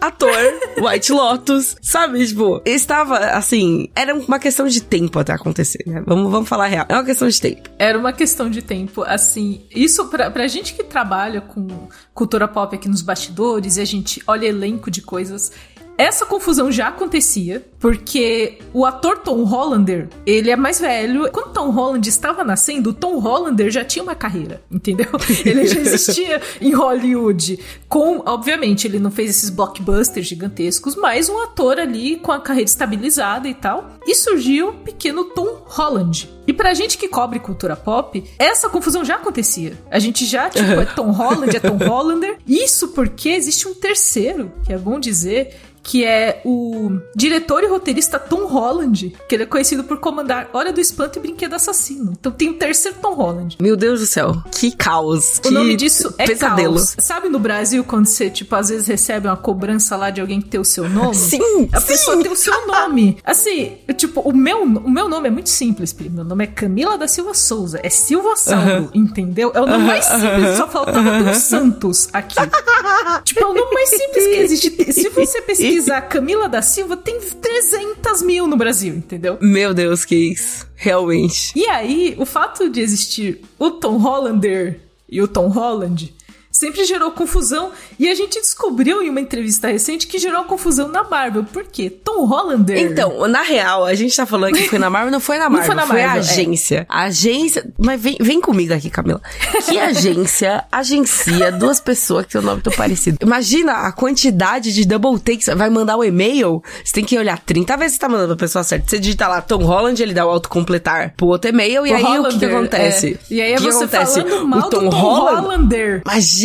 [0.00, 0.30] ator,
[0.78, 2.26] White Lotus, sabe?
[2.26, 6.02] Tipo, estava, assim, era uma questão de tempo até acontecer, né?
[6.06, 6.86] Vamos, vamos falar real.
[6.88, 7.70] É uma questão de tempo.
[7.78, 9.62] Era uma questão de tempo, assim.
[9.74, 11.66] Isso pra, pra gente que trabalha com
[12.14, 15.52] cultura pop aqui nos bastidores e a gente olha elenco de coisas.
[15.96, 21.30] Essa confusão já acontecia, porque o ator Tom Hollander, ele é mais velho.
[21.30, 25.06] Quando Tom Holland estava nascendo, o Tom Hollander já tinha uma carreira, entendeu?
[25.44, 27.58] Ele já existia em Hollywood.
[27.88, 32.68] Com, obviamente, ele não fez esses blockbusters gigantescos, mas um ator ali com a carreira
[32.68, 33.92] estabilizada e tal.
[34.06, 36.30] E surgiu o pequeno Tom Holland.
[36.46, 39.78] E pra gente que cobre cultura pop, essa confusão já acontecia.
[39.90, 42.38] A gente já, tipo, é Tom Holland, é Tom Hollander.
[42.46, 48.18] Isso porque existe um terceiro, que é bom dizer, que é o diretor e roteirista
[48.18, 52.12] Tom Holland, que ele é conhecido por comandar Hora do Espanto e Brinquedo Assassino.
[52.18, 53.56] Então tem um terceiro Tom Holland.
[53.60, 55.38] Meu Deus do céu, que caos.
[55.38, 56.74] O que nome disso é pesadelo.
[56.74, 56.94] caos.
[56.98, 60.48] Sabe no Brasil quando você, tipo, às vezes recebe uma cobrança lá de alguém que
[60.48, 61.14] tem o seu nome?
[61.32, 61.86] Sim, A sim.
[61.86, 63.18] pessoa tem o seu nome.
[63.24, 66.08] Assim, tipo, o meu, o meu nome é muito simples, Pri.
[66.08, 67.80] Meu nome é Camila da Silva Souza.
[67.82, 69.50] É Silva Saulo, entendeu?
[69.54, 72.36] É o nome mais simples, só faltava ter o Santos aqui.
[73.24, 74.92] tipo, é o nome mais simples que existe.
[74.92, 75.71] Se você pesquisar
[76.08, 79.38] Camila da Silva, tem 300 mil no Brasil, entendeu?
[79.40, 80.66] Meu Deus, que isso.
[80.74, 81.52] Realmente.
[81.56, 86.14] E aí, o fato de existir o Tom Hollander e o Tom Holland
[86.52, 87.70] sempre gerou confusão.
[87.98, 91.44] E a gente descobriu em uma entrevista recente que gerou confusão na Marvel.
[91.44, 91.90] Por quê?
[91.90, 92.78] Tom Hollander.
[92.78, 95.58] Então, na real, a gente tá falando que foi na Marvel, não foi na Não
[95.58, 96.26] Marvel, foi na foi a Marvel, é.
[96.28, 96.86] agência.
[96.88, 97.72] A agência.
[97.78, 99.20] Mas vem, vem comigo aqui, Camila.
[99.64, 103.18] Que agência agencia duas pessoas que o nome tão parecido?
[103.22, 105.46] Imagina a quantidade de double takes.
[105.56, 108.62] Vai mandar o e-mail, você tem que olhar 30 vezes se tá mandando pra pessoa
[108.62, 108.88] certa.
[108.88, 112.02] Você digita lá Tom Holland, ele dá o autocompletar pro outro e-mail, e O aí
[112.02, 113.18] o que, que Hollander, acontece?
[113.30, 113.34] é.
[113.34, 114.20] E aí é o que você acontece?
[114.22, 115.40] falando mal o Tom, do Tom Holland.
[115.46, 116.02] Hollander.
[116.04, 116.41] Imagina!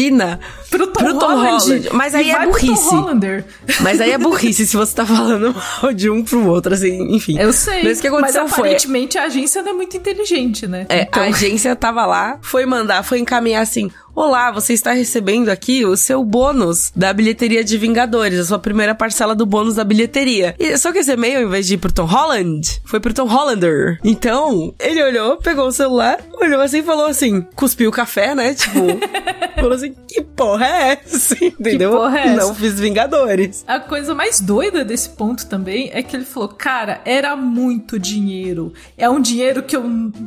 [0.69, 1.89] Pro Tom, Holland.
[1.93, 3.45] Mas E aí é pro Tom burrice.
[3.81, 7.37] Mas aí é burrice se você tá falando mal de um pro outro, assim, enfim.
[7.39, 7.83] Eu sei.
[7.83, 8.59] Mas o que aconteceu mas foi.
[8.67, 10.85] aparentemente a agência não é muito inteligente, né?
[10.89, 15.49] É, Então- a agência tava lá, foi mandar, foi encaminhar assim: Olá, você está recebendo
[15.49, 19.83] aqui o seu bônus da bilheteria de Vingadores, a sua primeira parcela do bônus da
[19.83, 20.55] bilheteria.
[20.57, 23.27] E só que esse e-mail, em vez de ir pro Tom Holland, foi pro Tom
[23.27, 23.99] Hollander.
[24.03, 28.55] Então, ele olhou, pegou o celular, olhou assim e falou assim: cuspiu o café, né?
[28.55, 28.79] Tipo,
[29.53, 31.35] falou assim: que porra é essa?
[31.45, 31.91] Entendeu?
[31.91, 32.47] porra é essa?
[32.47, 33.63] Não fiz Vingadores.
[33.67, 38.73] A coisa mais doida desse ponto também é que ele falou: Cara, era muito dinheiro.
[38.97, 39.83] É um dinheiro que eu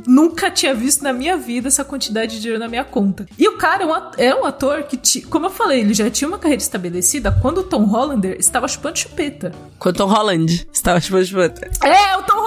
[0.06, 3.26] nunca tinha visto na minha vida, essa quantidade de dinheiro na minha conta.
[3.36, 5.94] E o cara é um at- é um ator que, ti- como eu falei, ele
[5.94, 9.52] já tinha uma carreira estabelecida quando o Tom Hollander estava chupando chupeta.
[9.78, 12.39] Quando Tom Holland estava tipo, tipo, É, o Tom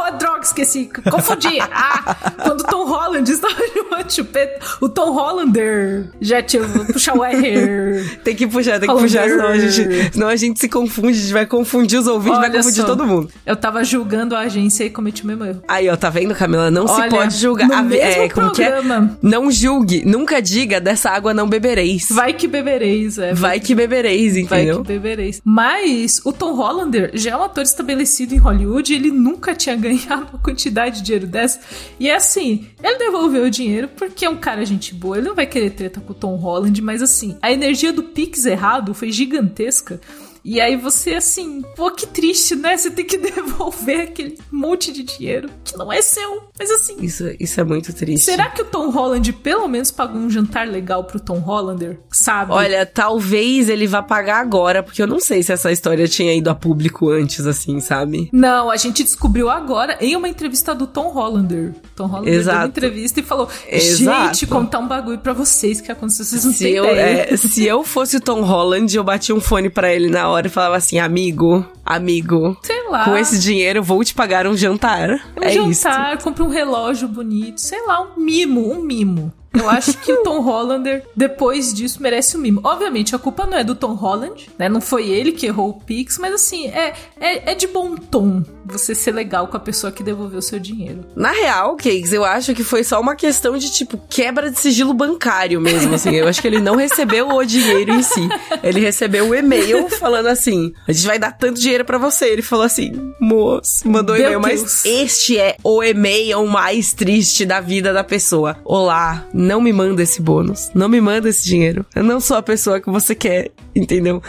[0.47, 1.47] esqueci, confundi.
[1.75, 7.23] Ah, quando o Tom Holland estava chupando chupeta, o Tom Hollander já tinha, puxar o
[7.23, 8.17] R.
[8.23, 9.03] Tem que puxar, tem que Holland.
[9.07, 12.37] puxar, senão a, gente, senão a gente se confunde, a gente vai confundir os ouvintes,
[12.39, 12.85] vai Olha confundir só.
[12.87, 13.29] todo mundo.
[13.45, 15.61] Eu tava julgando a agência e cometi o mesmo erro.
[15.67, 16.69] Aí, ó, tá vendo, Camila?
[16.71, 17.67] Não se Olha, pode julgar.
[17.67, 18.27] no A- mesmo é, que é?
[18.29, 19.17] programa.
[19.21, 22.07] Não julgue, nunca diga dessa água não bebereis.
[22.09, 23.33] Vai que bebereis, é.
[23.33, 24.81] Vai que bebereis, Vai entendeu?
[24.81, 25.41] que bebereis.
[25.43, 30.32] Mas o Tom Hollander já é um ator estabelecido em Hollywood ele nunca tinha ganhado
[30.33, 31.59] uma quantidade de dinheiro dessa.
[31.99, 35.17] E é assim, ele devolveu o dinheiro porque é um cara gente boa.
[35.17, 38.45] Ele não vai querer treta com o Tom Holland, mas assim, a energia do Pix
[38.45, 40.01] errado foi gigantesca.
[40.43, 42.75] E aí você, assim, pô, que triste, né?
[42.75, 46.43] Você tem que devolver aquele monte de dinheiro que não é seu.
[46.59, 48.25] Mas assim, Isso, isso é muito triste.
[48.25, 51.99] será que o Tom Holland pelo menos pagou um jantar legal pro Tom Hollander?
[52.11, 52.51] Sabe?
[52.51, 56.49] Olha, talvez ele vá pagar agora, porque eu não sei se essa história tinha ido
[56.49, 58.29] a público antes, assim, sabe?
[58.33, 61.73] Não, a gente descobriu agora em uma entrevista do Tom Hollander.
[61.95, 62.57] Tom Hollander Exato.
[62.57, 64.25] deu uma entrevista e falou: Exato.
[64.25, 67.83] Gente, contar um bagulho pra vocês que aconteceu, vocês não Se eu, é, se eu
[67.83, 70.99] fosse o Tom Holland, eu batia um fone pra ele na hora e falava assim:
[70.99, 73.05] amigo, amigo, Sei lá.
[73.05, 75.09] com esse dinheiro eu vou te pagar um jantar.
[75.37, 75.83] um é isso.
[75.83, 79.31] jantar, compra um relógio bonito, sei lá, um mimo, um mimo.
[79.53, 82.59] Eu acho que o Tom Hollander, depois disso, merece um mimo.
[82.63, 84.67] Obviamente, a culpa não é do Tom Holland, né?
[84.67, 88.43] Não foi ele que errou o Pix, mas assim, é, é, é de bom tom
[88.65, 91.05] você ser legal com a pessoa que devolveu o seu dinheiro.
[91.15, 94.93] Na real, Cakes, eu acho que foi só uma questão de, tipo, quebra de sigilo
[94.93, 96.15] bancário mesmo, assim.
[96.15, 98.27] Eu acho que ele não recebeu o dinheiro em si.
[98.63, 102.25] Ele recebeu o e-mail falando assim, a gente vai dar tanto dinheiro pra você.
[102.25, 107.59] Ele falou assim, moço, mandou um e-mail, mas este é o e-mail mais triste da
[107.59, 108.57] vida da pessoa.
[108.63, 111.85] Olá, não me manda esse bônus, não me manda esse dinheiro.
[111.95, 114.21] Eu não sou a pessoa que você quer, entendeu?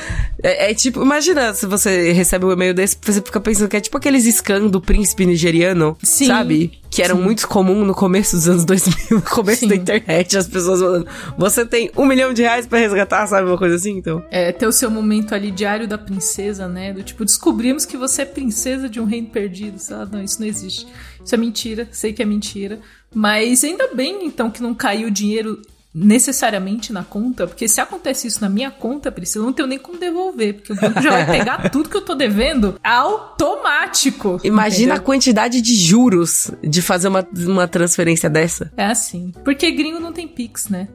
[0.42, 3.80] É, é tipo, imagina se você recebe um e-mail desse, você fica pensando que é
[3.80, 6.26] tipo aqueles scans do príncipe nigeriano, Sim.
[6.26, 6.72] sabe?
[6.94, 9.68] Que eram muito comum no começo dos anos 2000, no começo Sim.
[9.68, 13.48] da internet, as pessoas falando, você tem um milhão de reais pra resgatar, sabe?
[13.48, 14.24] Uma coisa assim, então.
[14.30, 16.92] É, ter o seu momento ali diário da princesa, né?
[16.92, 19.76] Do tipo, descobrimos que você é princesa de um reino perdido.
[19.90, 20.86] Lá, não, isso não existe.
[21.24, 22.78] Isso é mentira, sei que é mentira.
[23.12, 25.60] Mas ainda bem, então, que não caiu dinheiro
[25.94, 29.78] necessariamente na conta, porque se acontece isso na minha conta, Priscila, eu não tenho nem
[29.78, 34.40] como devolver, porque o banco já vai pegar tudo que eu tô devendo automático.
[34.42, 35.04] Imagina a entendeu?
[35.04, 38.72] quantidade de juros de fazer uma, uma transferência dessa.
[38.76, 39.32] É assim.
[39.44, 40.88] Porque gringo não tem Pix, né?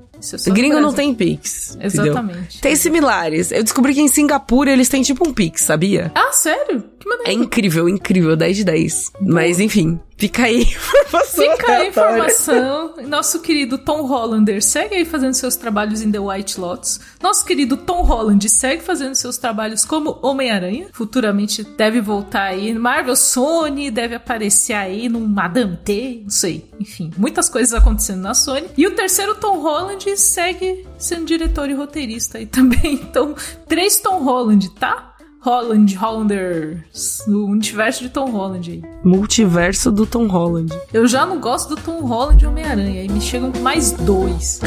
[0.45, 1.75] É Gringo não tem Pix.
[1.75, 2.05] entendeu?
[2.11, 2.61] Exatamente.
[2.61, 3.51] Tem similares.
[3.51, 6.11] Eu descobri que em Singapura eles têm tipo um Pix, sabia?
[6.15, 6.83] Ah, sério?
[6.99, 7.43] Que É maneiro.
[7.43, 9.11] incrível, incrível, 10 de 10.
[9.21, 10.63] Mas enfim, fica aí.
[11.07, 12.93] informação Fica aí informação.
[13.07, 16.99] Nosso querido Tom Hollander segue aí fazendo seus trabalhos em The White Lotus.
[17.21, 20.87] Nosso querido Tom Holland segue fazendo seus trabalhos como Homem-Aranha.
[20.91, 26.69] Futuramente deve voltar aí no Marvel Sony, deve aparecer aí no Madame T, não sei.
[26.79, 28.67] Enfim, muitas coisas acontecendo na Sony.
[28.77, 32.99] E o terceiro Tom Holland segue sendo diretor e roteirista aí também.
[33.09, 33.35] Então,
[33.67, 35.15] três Tom Holland, tá?
[35.41, 38.83] Holland, Hollanders, no universo de Tom Holland aí.
[39.03, 40.77] Multiverso do Tom Holland.
[40.93, 43.01] Eu já não gosto do Tom Holland e Homem-Aranha.
[43.01, 44.59] Aí me chegam mais dois.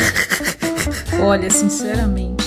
[1.22, 2.42] Olha, sinceramente.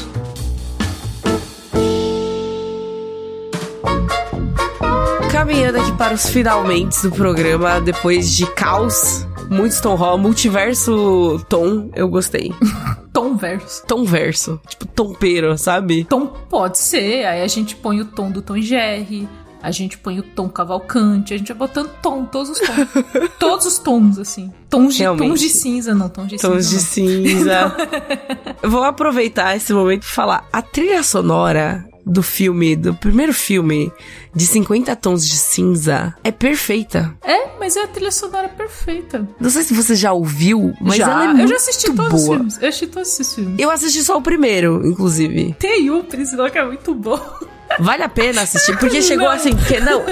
[5.31, 11.89] Caminhando aqui para os finalmente do programa, depois de caos, muitos Tom Holland, multiverso Tom,
[11.95, 12.53] eu gostei.
[13.13, 13.83] Tom verso.
[13.87, 16.03] Tom verso, tipo tompeiro, sabe?
[16.03, 17.25] Tom pode ser.
[17.25, 19.27] Aí a gente põe o tom do Tom Jerry.
[19.63, 21.33] A gente põe o tom Cavalcante.
[21.33, 23.29] A gente vai botando tom, todos os tons.
[23.39, 24.51] todos os tons, assim.
[24.69, 25.27] Tons de, Realmente.
[25.29, 26.07] tons de cinza, não.
[26.07, 27.23] Tons de Tons de cinza.
[27.23, 27.75] cinza.
[28.61, 30.47] Eu Vou aproveitar esse momento pra falar.
[30.53, 33.91] A trilha sonora do filme, do primeiro filme
[34.35, 37.13] de 50 tons de cinza, é perfeita.
[37.23, 39.27] É, mas é a trilha sonora perfeita.
[39.39, 42.13] Não sei se você já ouviu, mas já, ela é eu muito já assisti todos
[42.13, 42.37] os boa.
[42.37, 42.61] filmes.
[42.61, 43.59] Eu assisti todos esses filmes.
[43.59, 45.55] Eu assisti só o primeiro, inclusive.
[45.57, 47.19] Tem um, Priscila, que é muito bom.
[47.79, 49.33] Vale a pena assistir, porque chegou Não.
[49.33, 50.03] assim, porque não,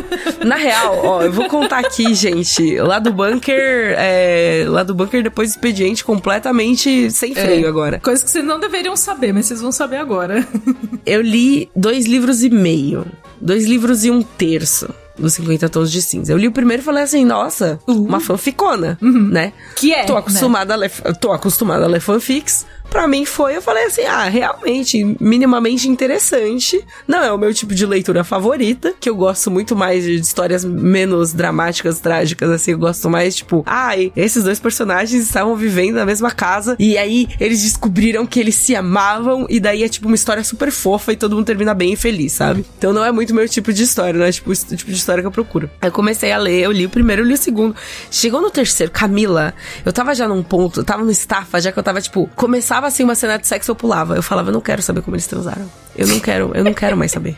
[0.45, 5.23] na real, ó, eu vou contar aqui, gente, lá do bunker, é, lá do bunker
[5.23, 7.99] depois do expediente completamente sem freio agora.
[7.99, 10.45] Coisa que vocês não deveriam saber, mas vocês vão saber agora.
[11.05, 13.05] Eu li dois livros e meio,
[13.39, 14.87] dois livros e um terço.
[15.17, 16.33] dos 50 Tons de Cinza.
[16.33, 19.53] Eu li o primeiro e falei assim, nossa, uma fanficona, né?
[19.75, 20.19] Que é, Tô né?
[20.19, 22.65] acostumada, a ler, tô acostumada a ler fanfics.
[22.93, 26.79] Pra mim foi, eu falei assim, ah, realmente, minimamente interessante.
[27.07, 30.63] Não é o meu tipo de leitura favorita, que eu gosto muito mais de histórias
[30.63, 32.73] menos dramáticas, trágicas, assim.
[32.73, 37.27] Eu gosto mais, tipo, ai, esses dois personagens estavam vivendo na mesma casa e aí
[37.39, 41.15] eles descobriram que eles se amavam e daí é tipo uma história super fofa e
[41.15, 42.63] todo mundo termina bem e feliz, sabe?
[42.77, 45.23] Então não é muito meu tipo de história, não é tipo o tipo de história
[45.23, 45.67] que eu procuro.
[45.81, 47.75] Aí eu comecei a ler, eu li o primeiro, eu li o segundo.
[48.11, 49.51] Chegou no terceiro, Camila,
[49.83, 52.82] eu tava já num ponto, eu tava no estafa, já que eu tava, tipo, começava
[52.87, 54.15] assim uma cena de sexo, eu pulava.
[54.15, 55.69] Eu falava, eu não quero saber como eles transaram.
[55.95, 57.35] Eu não quero, eu não quero mais saber.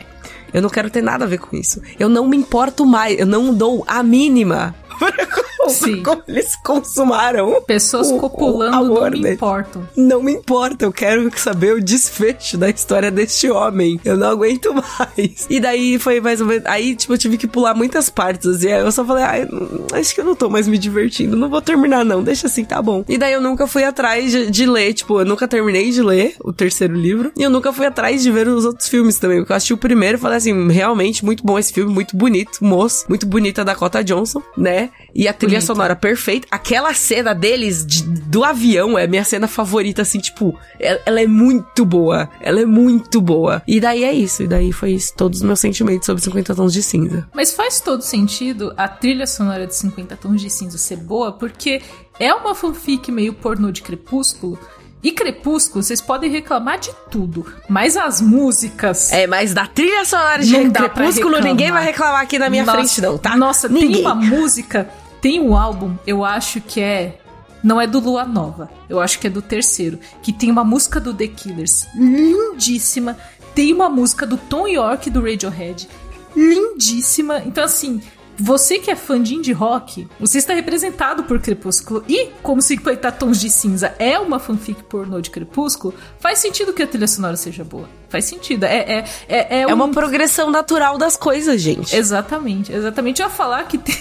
[0.52, 1.82] Eu não quero ter nada a ver com isso.
[1.98, 6.02] Eu não me importo mais, eu não dou a mínima para como, Sim.
[6.02, 7.60] como eles consumaram.
[7.66, 9.34] Pessoas o- o copulando não amor me dele.
[9.34, 9.88] importam.
[9.96, 14.00] Não me importa, eu quero saber o desfecho da história deste homem.
[14.04, 15.46] Eu não aguento mais.
[15.50, 16.64] E daí foi mais ou menos.
[16.66, 18.62] Aí, tipo, eu tive que pular muitas partes.
[18.62, 21.36] E aí eu só falei, ai, hum, acho que eu não tô mais me divertindo.
[21.36, 22.22] Não vou terminar, não.
[22.22, 23.04] Deixa assim, tá bom.
[23.08, 24.92] E daí eu nunca fui atrás de, de ler.
[24.94, 27.32] Tipo, eu nunca terminei de ler o terceiro livro.
[27.36, 29.38] E eu nunca fui atrás de ver os outros filmes também.
[29.38, 32.58] Porque eu assisti o primeiro e falei assim, realmente muito bom esse filme, muito bonito,
[32.64, 33.04] moço.
[33.08, 34.85] Muito bonita a Dakota Johnson, né?
[35.14, 36.46] E a trilha sonora perfeita.
[36.50, 41.26] Aquela cena deles de- do avião é minha cena favorita, assim, tipo, ela, ela é
[41.26, 42.28] muito boa.
[42.40, 43.62] Ela é muito boa.
[43.66, 44.42] E daí é isso.
[44.42, 45.12] E daí foi isso.
[45.16, 47.28] Todos os meus sentimentos sobre 50 tons de cinza.
[47.34, 51.80] Mas faz todo sentido a trilha sonora de 50 Tons de Cinza ser boa, porque
[52.18, 54.58] é uma fanfic meio pornô de Crepúsculo.
[55.06, 59.12] E Crepúsculo, vocês podem reclamar de tudo, mas as músicas.
[59.12, 63.00] É, mas da trilha sonora de Crepúsculo, ninguém vai reclamar aqui na minha Nossa, frente,
[63.00, 63.36] não, tá?
[63.36, 63.92] Nossa, ninguém.
[63.92, 64.90] tem uma música,
[65.20, 67.20] tem um álbum, eu acho que é.
[67.62, 69.96] Não é do Lua Nova, eu acho que é do terceiro.
[70.20, 73.16] Que tem uma música do The Killers, lindíssima.
[73.54, 75.88] Tem uma música do Tom York do Radiohead,
[76.34, 77.44] lindíssima.
[77.46, 78.02] Então, assim,
[78.38, 82.04] você que é fã de indie rock, você está representado por Crepúsculo.
[82.08, 86.82] E, como 50 Tons de Cinza é uma fanfic pornô de Crepúsculo, faz sentido que
[86.82, 87.88] a trilha sonora seja boa.
[88.08, 88.64] Faz sentido.
[88.64, 91.94] É, é, é, é, É um- uma progressão natural das coisas, gente.
[91.96, 93.20] Exatamente, exatamente.
[93.22, 93.96] Eu ia falar que tem.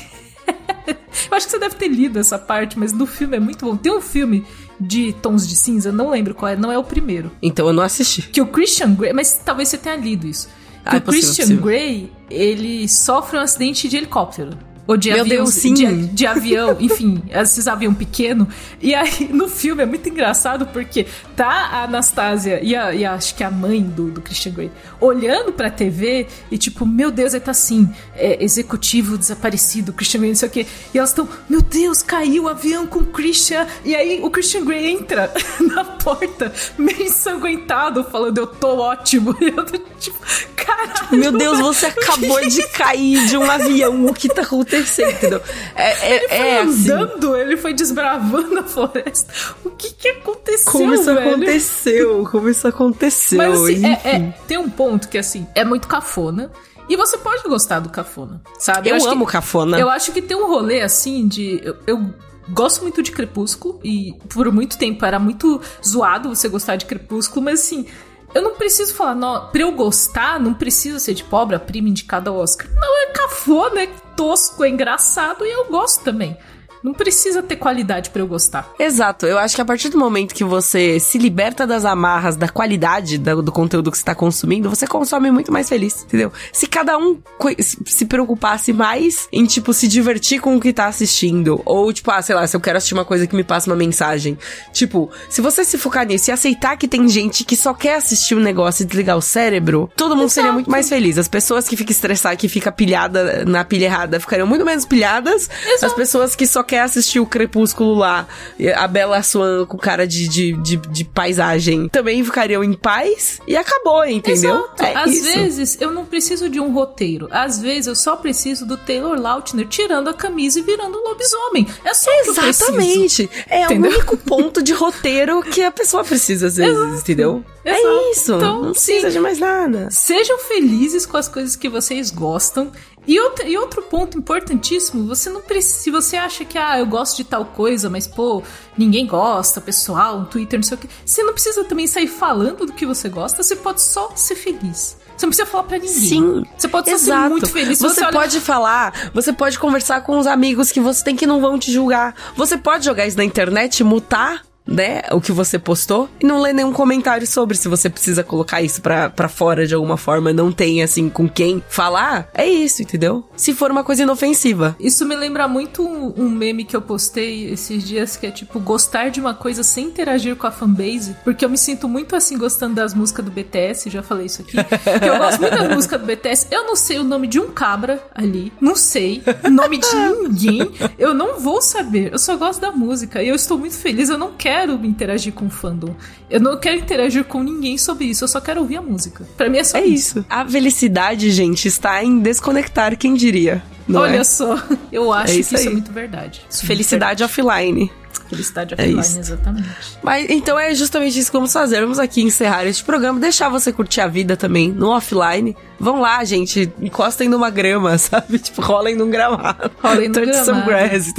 [0.87, 3.75] eu acho que você deve ter lido essa parte, mas no filme é muito bom.
[3.75, 4.45] Tem um filme
[4.79, 7.31] de tons de cinza, não lembro qual é, não é o primeiro.
[7.41, 8.21] Então eu não assisti.
[8.23, 9.13] Que o Christian Grey.
[9.13, 10.49] Mas talvez você tenha lido isso.
[10.85, 11.63] Ah, é o possível, Christian possível.
[11.63, 14.51] Grey, ele sofre um acidente de helicóptero.
[14.87, 15.37] Ou de Meu avião.
[15.43, 15.73] Deus, sim.
[15.73, 18.47] De, de avião, enfim, esses avião pequeno.
[18.81, 23.13] E aí, no filme é muito engraçado porque tá a Anastasia e, a, e a-
[23.13, 24.71] acho que a mãe do, do Christian Grey
[25.01, 30.31] olhando pra TV e tipo, meu Deus, ele tá assim, é, executivo desaparecido, Christian Grey,
[30.31, 30.65] não sei o quê.
[30.93, 33.65] E elas estão, meu Deus, caiu o avião com o Christian.
[33.83, 35.31] E aí o Christian Grey entra
[35.73, 39.35] na porta, meio ensanguentado, falando, eu tô ótimo.
[39.41, 40.17] E eu tô tipo,
[40.55, 41.17] caralho.
[41.19, 44.05] Meu Deus, você acabou de cair de um avião.
[44.05, 45.41] O que tá acontecendo, entendeu?
[45.75, 46.91] É, é, Ele foi é assim.
[46.91, 49.33] andando, ele foi desbravando a floresta.
[49.63, 51.19] O que que aconteceu, Como isso velho?
[51.29, 52.27] aconteceu?
[52.31, 53.37] Como isso aconteceu?
[53.37, 56.51] Mas assim, é- é- tem um ponto que assim, é muito cafona.
[56.87, 58.89] E você pode gostar do cafona, sabe?
[58.89, 59.79] Eu acho amo que, cafona.
[59.79, 61.59] Eu acho que tem um rolê assim de.
[61.63, 62.13] Eu, eu
[62.49, 67.43] gosto muito de Crepúsculo e por muito tempo era muito zoado você gostar de Crepúsculo,
[67.43, 67.87] mas assim.
[68.35, 71.87] Eu não preciso falar, não, pra eu gostar, não precisa ser de pobre, a prima
[71.87, 72.67] indicada ao Oscar.
[72.75, 76.37] Não, é cafona, é tosco, é engraçado e eu gosto também.
[76.85, 78.69] Não precisa ter qualidade pra eu gostar.
[78.77, 82.47] Exato, eu acho que a partir do momento que você se liberta das amarras da
[82.47, 86.31] qualidade da- do, conteúdo que você tá consumindo, você consome muito mais feliz, entendeu?
[86.53, 87.17] Se cada um
[87.59, 92.11] se se preocupasse mais em, tipo, se divertir com o que tá assistindo, ou, tipo,
[92.11, 94.37] ah, sei lá, se eu quero assistir uma coisa que me passa uma mensagem,
[94.71, 98.35] tipo, se você se focar nisso e aceitar que tem gente que só quer assistir
[98.35, 101.17] um negócio e desligar o cérebro, todo mundo seria muito mais feliz.
[101.17, 105.49] As pessoas que ficam estressadas, que fica pilhada na pilha errada, ficariam muito menos pilhadas.
[105.81, 108.27] As pessoas que só quer assistir o Crepúsculo lá,
[108.75, 113.55] a Bela Swan com cara de, de, de, de paisagem, também ficariam em paz e
[113.55, 114.57] acabou, entendeu?
[114.57, 114.83] Exato.
[114.83, 115.23] É Às isso.
[115.23, 117.29] vezes eu não preciso de um roteiro.
[117.31, 121.65] Às vezes eu só preciso do Taylor Lautner tirando a camisa e virando um lobisomem.
[121.85, 122.11] É só.
[122.25, 123.29] Exatamente.
[123.47, 123.91] É Entendeu?
[123.91, 127.41] o único ponto de roteiro que a pessoa precisa, às vezes, entendeu?
[127.63, 127.87] Exato.
[127.87, 128.33] É isso.
[128.35, 129.13] Então, não precisa sim.
[129.13, 129.89] de mais nada.
[129.89, 132.71] Sejam felizes com as coisas que vocês gostam.
[133.07, 135.77] E outro, e outro ponto importantíssimo, você não precisa.
[135.79, 138.41] Se você acha que, ah, eu gosto de tal coisa, mas, pô,
[138.77, 140.87] ninguém gosta, pessoal, no Twitter, não sei o quê.
[141.05, 144.97] Você não precisa também sair falando do que você gosta, você pode só ser feliz.
[145.15, 145.93] Você não precisa falar pra ninguém.
[145.93, 146.43] Sim.
[146.57, 147.23] Você pode Exato.
[147.23, 147.77] ser muito feliz.
[147.77, 151.25] Se Você, olha- pode falar, você pode conversar com os amigos que você tem que
[151.25, 152.13] não vão te julgar.
[152.35, 156.51] Você pode jogar isso na internet, mutar né, o que você postou e não lê
[156.53, 160.51] nenhum comentário sobre se você precisa colocar isso pra, pra fora de alguma forma, não
[160.51, 163.23] tem, assim, com quem falar, é isso, entendeu?
[163.35, 164.75] Se for uma coisa inofensiva.
[164.79, 168.59] Isso me lembra muito um, um meme que eu postei esses dias que é tipo
[168.59, 172.37] gostar de uma coisa sem interagir com a fanbase, porque eu me sinto muito assim
[172.37, 174.57] gostando das músicas do BTS, já falei isso aqui.
[175.05, 176.47] eu gosto muito da música do BTS.
[176.51, 180.71] Eu não sei o nome de um cabra ali, não sei o nome de ninguém.
[180.97, 182.11] Eu não vou saber.
[182.11, 184.09] Eu só gosto da música e eu estou muito feliz.
[184.09, 185.95] Eu não quero interagir com o fandom.
[186.29, 188.23] Eu não quero interagir com ninguém sobre isso.
[188.23, 189.25] Eu só quero ouvir a música.
[189.37, 190.19] Para mim é só é isso.
[190.19, 190.25] isso.
[190.29, 193.63] A felicidade, gente, está em desconectar, quem diria?
[193.93, 194.23] Olha é?
[194.23, 196.41] só, eu acho é isso que isso é muito verdade.
[196.49, 197.91] Felicidade é offline.
[198.29, 199.69] Felicidade offline, é exatamente.
[200.01, 201.81] Mas então é justamente isso que vamos fazer.
[201.81, 205.55] Vamos aqui encerrar este programa, deixar você curtir a vida também no offline.
[205.77, 208.39] Vão lá, gente, encostem numa grama, sabe?
[208.39, 209.69] Tipo, rolem num gramado.
[209.83, 210.65] Rolem num gramado.
[210.65, 211.13] Grass,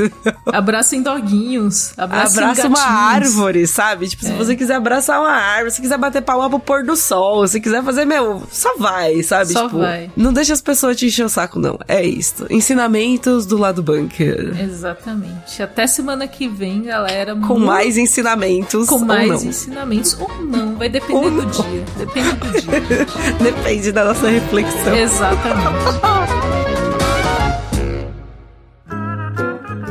[0.47, 1.93] Abracem doguinhos.
[1.97, 4.09] Abracem Abraça uma árvore, sabe?
[4.09, 4.29] Tipo, é.
[4.29, 7.61] se você quiser abraçar uma árvore, se quiser bater palma pro pôr do sol, se
[7.61, 9.53] quiser fazer, meu, só vai, sabe?
[9.53, 10.11] Só tipo, vai.
[10.17, 11.79] Não deixa as pessoas te encher o saco, não.
[11.87, 12.47] É isso.
[12.49, 14.59] Ensinamentos do lado bunker.
[14.59, 15.63] Exatamente.
[15.63, 17.35] Até semana que vem, galera.
[17.35, 17.67] Com muito...
[17.67, 18.89] mais ensinamentos.
[18.89, 20.77] Com mais ensinamentos ou não.
[20.77, 21.51] Vai depender ou do não.
[21.51, 21.85] dia.
[21.99, 23.07] Depende do dia.
[23.53, 24.97] Depende da nossa reflexão reflexão.
[24.97, 25.67] Exatamente.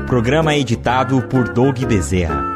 [0.08, 2.56] Programa editado por Doug Bezerra.